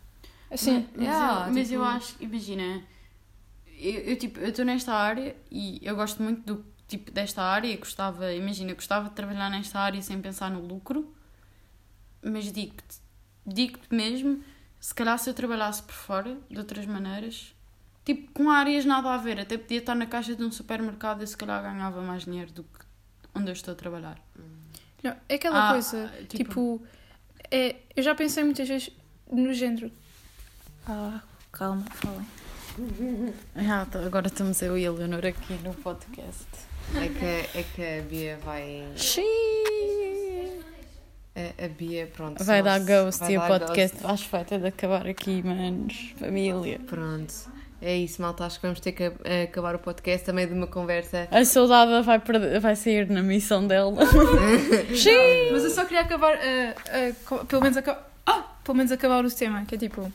Assim, 0.50 0.86
Mas, 0.94 1.04
Yeah, 1.04 1.48
eu, 1.48 1.52
mas 1.52 1.62
tipo- 1.68 1.74
eu 1.74 1.84
acho, 1.84 2.14
imagina, 2.20 2.82
eu, 3.78 3.92
eu 4.00 4.16
tipo, 4.16 4.40
eu 4.40 4.48
estou 4.48 4.64
nesta 4.64 4.94
área 4.94 5.36
e 5.50 5.78
eu 5.82 5.94
gosto 5.94 6.22
muito 6.22 6.40
do 6.54 6.64
tipo 6.88 7.10
desta 7.10 7.42
área, 7.42 7.76
gostava, 7.76 8.32
imagina, 8.32 8.70
eu 8.70 8.74
gostava 8.74 9.10
de 9.10 9.14
trabalhar 9.14 9.50
nesta 9.50 9.78
área 9.78 10.00
sem 10.00 10.18
pensar 10.22 10.50
no 10.50 10.60
lucro, 10.66 11.12
mas 12.22 12.50
digo-te, 12.50 12.96
digo-te 13.46 13.94
mesmo, 13.94 14.42
se 14.80 14.94
calhar 14.94 15.18
se 15.18 15.28
eu 15.30 15.34
trabalhasse 15.34 15.82
por 15.82 15.94
fora, 15.94 16.36
de 16.50 16.58
outras 16.58 16.86
maneiras, 16.86 17.54
tipo, 18.04 18.30
com 18.32 18.50
áreas 18.50 18.84
nada 18.84 19.10
a 19.12 19.16
ver, 19.18 19.40
até 19.40 19.56
podia 19.58 19.78
estar 19.78 19.94
na 19.94 20.06
caixa 20.06 20.34
de 20.34 20.42
um 20.44 20.50
supermercado 20.52 21.22
e 21.22 21.26
se 21.26 21.36
calhar 21.36 21.62
ganhava 21.62 22.00
mais 22.02 22.24
dinheiro 22.24 22.50
do 22.52 22.62
que 22.64 22.84
onde 23.34 23.48
eu 23.50 23.52
estou 23.52 23.72
a 23.72 23.74
trabalhar. 23.76 24.18
não, 25.02 25.14
é 25.28 25.34
aquela 25.34 25.68
Ah, 25.68 25.72
coisa, 25.72 26.12
tipo- 26.28 26.36
tipo, 26.36 26.82
é, 27.50 27.76
eu 27.96 28.02
já 28.02 28.14
pensei 28.14 28.42
muitas 28.44 28.66
vezes 28.68 28.90
no 29.30 29.52
género. 29.52 29.90
Ah, 30.86 31.20
calma, 31.52 31.84
falem. 31.90 32.26
Ah, 33.56 33.86
agora 34.06 34.28
estamos 34.28 34.60
eu 34.62 34.78
e 34.78 34.86
a 34.86 34.90
Leonor 34.92 35.26
aqui 35.26 35.52
no 35.64 35.74
podcast. 35.74 36.46
É 36.94 37.08
que, 37.08 37.58
é 37.58 37.62
que 37.74 37.82
a 37.98 38.02
Bia 38.02 38.38
vai. 38.44 38.92
A, 41.60 41.64
a 41.66 41.68
Bia, 41.68 42.06
pronto. 42.14 42.42
Vai 42.42 42.62
dar 42.62 42.80
ghost 42.80 43.20
vai 43.20 43.32
e 43.32 43.38
o 43.38 43.40
podcast 43.46 43.96
ghost. 44.02 44.28
vai 44.30 44.44
ter 44.44 44.58
de 44.58 44.66
acabar 44.66 45.06
aqui, 45.06 45.40
manos. 45.42 46.12
Família. 46.18 46.80
Pronto. 46.86 47.32
É 47.80 47.96
isso, 47.96 48.20
malta. 48.20 48.44
Acho 48.44 48.56
que 48.58 48.66
vamos 48.66 48.80
ter 48.80 48.90
que 48.90 49.04
acabar 49.44 49.76
o 49.76 49.78
podcast 49.78 50.26
também 50.26 50.48
de 50.48 50.52
uma 50.52 50.66
conversa. 50.66 51.28
A 51.30 51.44
soldada 51.44 52.02
vai, 52.02 52.18
perder- 52.18 52.58
vai 52.58 52.74
sair 52.74 53.08
na 53.08 53.22
missão 53.22 53.64
dela. 53.66 53.92
Mas 55.52 55.64
eu 55.64 55.70
só 55.70 55.84
queria 55.84 56.00
acabar, 56.02 56.34
ah, 56.36 57.12
co- 57.24 57.44
pelo 57.44 57.62
menos 57.62 57.76
acabar, 57.76 58.10
ah, 58.26 58.42
pelo 58.64 58.76
menos 58.76 58.90
acabar 58.90 59.24
o 59.24 59.30
tema, 59.30 59.64
que 59.64 59.76
é 59.76 59.78
tipo, 59.78 60.12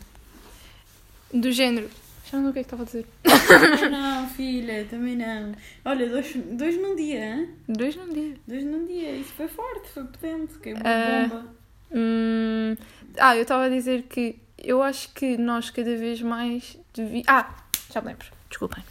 do 1.33 1.51
género. 1.53 1.89
Já 2.33 2.39
não 2.39 2.45
sei 2.45 2.49
o 2.49 2.53
que 2.53 2.59
é 2.59 2.63
que 2.63 2.67
estava 2.73 2.81
a 2.81 2.85
dizer. 2.85 3.05
não, 3.91 4.27
filha, 4.29 4.87
também 4.89 5.15
não. 5.15 5.53
Olha, 5.85 6.09
dois, 6.09 6.33
dois 6.35 6.81
num 6.81 6.95
dia, 6.95 7.35
hein? 7.35 7.49
Dois 7.69 7.95
num 7.95 8.09
dia. 8.11 8.33
Dois 8.47 8.63
num 8.63 8.87
dia. 8.87 9.11
Isso 9.17 9.33
foi 9.33 9.47
forte, 9.47 9.87
foi 9.89 10.03
potente. 10.05 10.57
Que 10.57 10.69
é 10.69 10.73
uma 10.73 10.81
Ah. 10.83 11.27
bomba. 11.27 11.55
Hum, 11.95 12.75
ah, 13.19 13.35
eu 13.35 13.43
estava 13.43 13.65
a 13.65 13.69
dizer 13.69 14.03
que 14.09 14.37
eu 14.57 14.81
acho 14.81 15.13
que 15.13 15.37
nós 15.37 15.69
cada 15.69 15.95
vez 15.95 16.23
mais 16.23 16.75
devíamos. 16.91 17.27
Ah, 17.27 17.53
já 17.93 18.01
me 18.01 18.07
lembro, 18.07 18.25
desculpem. 18.49 18.83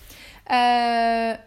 Ah, 0.47 1.41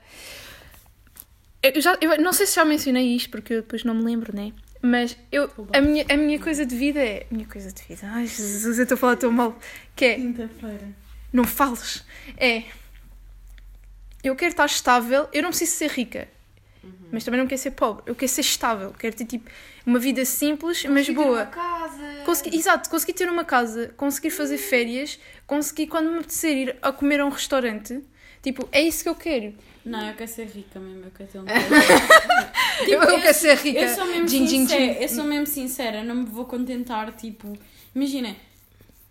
eu, 1.64 1.80
já, 1.80 1.98
eu 2.02 2.22
não 2.22 2.34
sei 2.34 2.46
se 2.46 2.56
já 2.56 2.66
mencionei 2.66 3.16
isto, 3.16 3.30
porque 3.30 3.54
eu 3.54 3.62
depois 3.62 3.86
não 3.86 3.96
me 3.96 4.04
lembro, 4.04 4.36
né? 4.36 4.52
Mas 4.82 5.18
eu, 5.32 5.50
a, 5.74 5.80
minha, 5.80 6.06
a 6.10 6.18
minha 6.18 6.40
coisa 6.40 6.66
de 6.66 6.76
vida 6.76 7.00
é. 7.00 7.26
Minha 7.32 7.48
coisa 7.48 7.72
de 7.72 7.82
vida. 7.84 8.02
Ai, 8.04 8.28
Jesus, 8.28 8.78
eu 8.78 8.84
estou 8.84 8.96
a 8.96 9.00
falar 9.00 9.16
tão 9.16 9.32
mal. 9.32 9.58
Que 9.96 10.06
é. 10.06 10.16
Quinta-feira. 10.16 11.05
Não 11.32 11.44
fales. 11.44 12.04
É. 12.38 12.64
Eu 14.24 14.36
quero 14.36 14.52
estar 14.52 14.66
estável. 14.66 15.28
Eu 15.32 15.44
não 15.44 15.50
preciso 15.50 15.72
ser 15.74 15.92
rica. 15.92 16.28
Mas 17.12 17.24
também 17.24 17.40
não 17.40 17.48
quero 17.48 17.62
ser 17.62 17.72
pobre. 17.72 18.04
Eu 18.06 18.16
quero 18.16 18.32
ser 18.32 18.42
estável. 18.42 18.94
Quero 18.98 19.16
ter 19.16 19.26
tipo 19.26 19.50
uma 19.86 20.00
vida 20.00 20.26
simples, 20.26 20.84
mas 20.86 21.08
Conseguir 21.08 21.18
ter 21.18 21.24
boa. 21.24 21.38
Uma 21.44 21.46
casa. 21.46 22.22
Consegui, 22.26 22.58
exato, 22.58 22.90
conseguir 22.90 23.14
ter 23.14 23.30
uma 23.30 23.46
casa, 23.46 23.94
conseguir 23.96 24.32
fazer 24.32 24.58
férias, 24.58 25.20
conseguir 25.46 25.88
quando 25.88 26.10
me 26.10 26.18
apetecer 26.18 26.58
ir 26.58 26.76
a 26.82 26.92
comer 26.92 27.20
a 27.20 27.26
um 27.26 27.30
restaurante. 27.30 28.04
Tipo, 28.42 28.68
é 28.72 28.82
isso 28.82 29.04
que 29.04 29.10
eu 29.10 29.16
quero. 29.16 29.54
Não, 29.86 30.08
eu 30.08 30.16
quero 30.16 30.30
ser 30.30 30.48
rica 30.48 30.80
mesmo, 30.80 31.06
eu 31.06 31.12
quero 31.12 31.30
ter 31.30 31.40
um 31.40 31.46
eu, 32.88 33.02
eu 33.04 33.22
quero 33.22 33.34
ser 33.34 33.56
rica. 33.58 33.80
Eu 33.80 33.96
sou 33.96 34.06
mesmo 34.06 34.28
Gin, 34.28 34.48
gin, 34.48 34.60
sincera, 34.68 34.94
gin. 34.94 35.02
eu 35.02 35.10
sou 35.10 35.24
mesmo 35.24 35.46
sincera, 35.48 36.04
não 36.04 36.16
me 36.16 36.26
vou 36.26 36.46
contentar, 36.46 37.12
tipo, 37.14 37.58
imagina, 37.94 38.36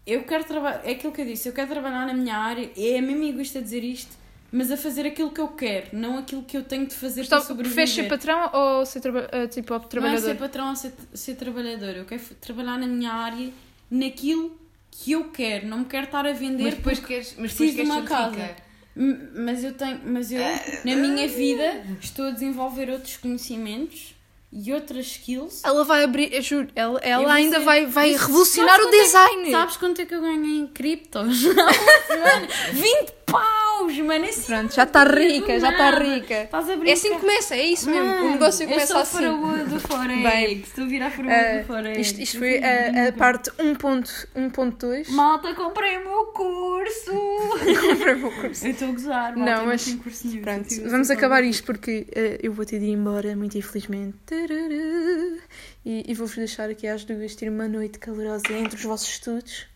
eu 0.07 0.23
quero 0.25 0.45
trabalhar, 0.45 0.83
é 0.85 0.93
aquilo 0.93 1.13
que 1.13 1.21
eu 1.23 1.27
disse, 1.27 1.49
eu 1.49 1.53
quero 1.53 1.69
trabalhar 1.71 2.07
na 2.07 2.15
minha 2.15 2.37
área, 2.37 2.71
é 2.77 3.01
mesmo 3.01 3.23
egoísta 3.25 3.61
dizer 3.63 3.83
isto, 3.85 4.17
mas 4.53 4.71
a 4.71 4.77
fazer 4.77 5.07
aquilo 5.07 5.31
que 5.31 5.41
eu 5.41 5.49
quero, 5.49 5.87
não 5.93 6.19
aquilo 6.19 6.43
que 6.43 6.57
eu 6.57 6.63
tenho 6.63 6.87
de 6.87 6.95
fazer 6.95 7.23
Então, 7.23 7.39
para 7.39 7.47
sobreviver. 7.49 7.75
preferes 7.85 7.91
ser 7.95 8.09
patrão 8.09 8.51
ou 8.53 8.87
ser 8.87 9.01
traba 9.01 9.29
eh, 9.33 9.47
tipo, 9.49 9.73
Não 9.73 9.81
é 9.83 9.89
trabalhador? 9.89 10.21
ser 10.29 10.37
patrão 10.37 10.69
ou 10.71 10.77
ser, 10.77 10.93
ser 11.15 11.35
trabalhador, 11.37 11.97
eu 11.97 12.05
quero 12.05 12.23
trabalhar 12.41 12.79
na 12.79 12.87
minha 12.87 13.13
área, 13.13 13.51
naquilo 13.91 14.57
que 14.91 15.13
eu 15.13 15.31
quero, 15.31 15.67
não 15.67 15.79
me 15.79 15.85
quero 15.87 16.05
estar 16.05 16.25
a 16.27 16.33
vender 16.33 16.63
Mas 16.65 16.75
depois 16.75 17.01
queres, 17.01 17.35
mas 17.37 17.53
preciso 17.53 17.59
depois 17.59 17.71
de 17.71 17.77
queres 17.77 17.91
uma 17.91 18.03
ser 18.03 18.09
casa. 18.09 18.57
Mas 18.97 19.65
eu 19.65 19.75
tenho, 19.75 20.01
mas 20.07 20.31
eu 20.31 20.41
na 20.85 20.95
minha 20.95 21.27
vida 21.27 21.85
estou 22.01 22.27
a 22.27 22.31
desenvolver 22.31 22.91
outros 22.91 23.17
conhecimentos 23.17 24.14
e 24.55 24.73
outras 24.73 25.07
skills. 25.07 25.63
Ela 25.65 25.83
vai 25.83 26.05
abrir, 26.05 26.33
eu 26.33 26.41
juro, 26.41 26.69
ela, 26.77 27.01
ela 27.01 27.33
ainda 27.35 27.59
ser- 27.59 27.65
vai, 27.65 27.87
vai 27.87 28.13
revolucionar 28.13 28.81
o 28.81 28.89
é 28.89 28.91
design. 28.91 29.51
Sabes 29.51 29.77
quanto 29.77 30.01
é 30.01 30.07
que 30.07 30.15
eu 30.15 30.21
ganho 30.21 30.45
em 30.47 30.67
criptos? 30.69 31.43
Mano, 31.45 32.49
20 32.73 33.13
paus, 33.27 33.97
mano, 33.99 34.25
é 34.25 34.29
assim. 34.29 34.43
Pronto, 34.47 34.75
já 34.75 34.83
está 34.85 35.05
rica, 35.05 35.59
já 35.61 35.71
está 35.71 35.91
rica. 35.99 36.43
Estás 36.45 36.69
a 36.69 36.73
É 36.75 36.93
assim 36.93 37.15
que 37.15 37.21
começa, 37.21 37.55
é 37.55 37.63
isso 37.67 37.91
mesmo. 37.91 38.07
Mano, 38.07 38.27
o 38.27 38.31
negócio 38.33 38.67
começa 38.69 38.99
assim. 39.01 39.17
faraó 39.19 39.65
do 39.65 39.81
Forex. 39.81 40.23
Bem, 40.23 40.65
a 40.77 40.81
virar 40.85 41.11
faraó 41.11 41.31
Ah, 41.33 41.59
do 41.61 41.67
Forex. 41.67 41.99
isto, 41.99 42.21
isto 42.21 42.39
foi 42.39 42.59
a, 42.63 43.09
a 43.09 43.13
parte 43.13 43.51
1.2. 43.53 45.11
Malta, 45.11 45.55
comprei 45.55 45.99
o 45.99 46.05
meu 46.05 46.27
curso. 46.27 47.11
Comprei 47.95 48.15
o 48.15 48.19
meu 48.19 48.33
curso. 48.33 48.67
Eu 48.67 48.71
estou 48.73 48.89
a 48.89 48.93
gozar, 48.93 49.37
Não, 49.37 49.45
malta, 49.45 49.63
eu 49.63 49.67
mas- 49.67 49.95
curso 49.95 50.27
nenhum, 50.29 50.43
Pronto, 50.43 50.69
vamos 50.91 51.11
acabar 51.11 51.29
palavra. 51.37 51.47
isto 51.47 51.65
porque 51.65 52.07
eh, 52.15 52.39
eu 52.43 52.53
vou 52.53 52.65
ter 52.65 52.79
de 52.79 52.87
ir 52.87 52.91
embora, 52.93 53.35
muito 53.37 53.57
infelizmente. 53.59 54.17
Tarará. 54.27 55.43
E, 55.85 56.05
e 56.11 56.15
vou-vos 56.15 56.37
deixar 56.37 56.71
aqui 56.71 56.87
às 56.87 57.05
duas 57.05 57.35
ter 57.35 57.49
uma 57.49 57.69
noite 57.69 57.99
calorosa 57.99 58.53
entre 58.53 58.77
os 58.77 58.83
vossos 58.85 59.09
estudos. 59.09 59.67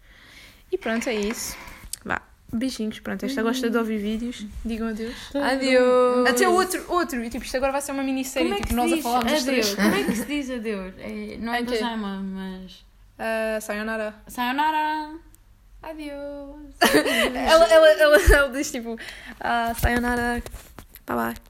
E 0.72 0.78
pronto, 0.78 1.08
é 1.08 1.14
isso. 1.14 1.56
Vá, 2.04 2.22
beijinhos. 2.52 3.00
Pronto, 3.00 3.24
esta 3.24 3.42
gosta 3.42 3.68
de 3.70 3.76
ouvir 3.76 3.98
vídeos. 3.98 4.46
Digam 4.64 4.88
adeus. 4.88 5.14
Adeus. 5.34 6.28
Até 6.28 6.48
outro, 6.48 6.84
outro. 6.88 7.22
E 7.22 7.30
tipo, 7.30 7.44
isto 7.44 7.56
agora 7.56 7.72
vai 7.72 7.80
ser 7.80 7.92
uma 7.92 8.02
minissérie. 8.02 8.48
Como 8.48 8.58
é 8.58 8.62
que 8.62 8.68
tipo, 8.68 8.76
nós 8.76 8.92
a 8.92 9.02
falarmos 9.02 9.32
adeus? 9.32 9.44
três. 9.44 9.74
Como 9.74 9.94
é 9.94 10.04
que 10.04 10.16
se 10.16 10.24
diz 10.24 10.50
adeus? 10.50 10.94
É, 10.98 11.36
não 11.38 11.54
é 11.54 11.60
Ok. 11.60 11.72
Bajaima, 11.72 12.22
mas... 12.22 12.84
Ah, 13.18 13.58
sayonara. 13.60 14.14
Sayonara! 14.26 15.10
Adeus. 15.82 16.74
ela, 17.34 17.64
ela, 17.66 17.88
ela, 17.92 18.18
ela 18.34 18.48
diz 18.50 18.70
tipo, 18.70 18.96
ah, 19.40 19.74
sayonara. 19.74 20.42
Bye 21.06 21.16
bye. 21.16 21.42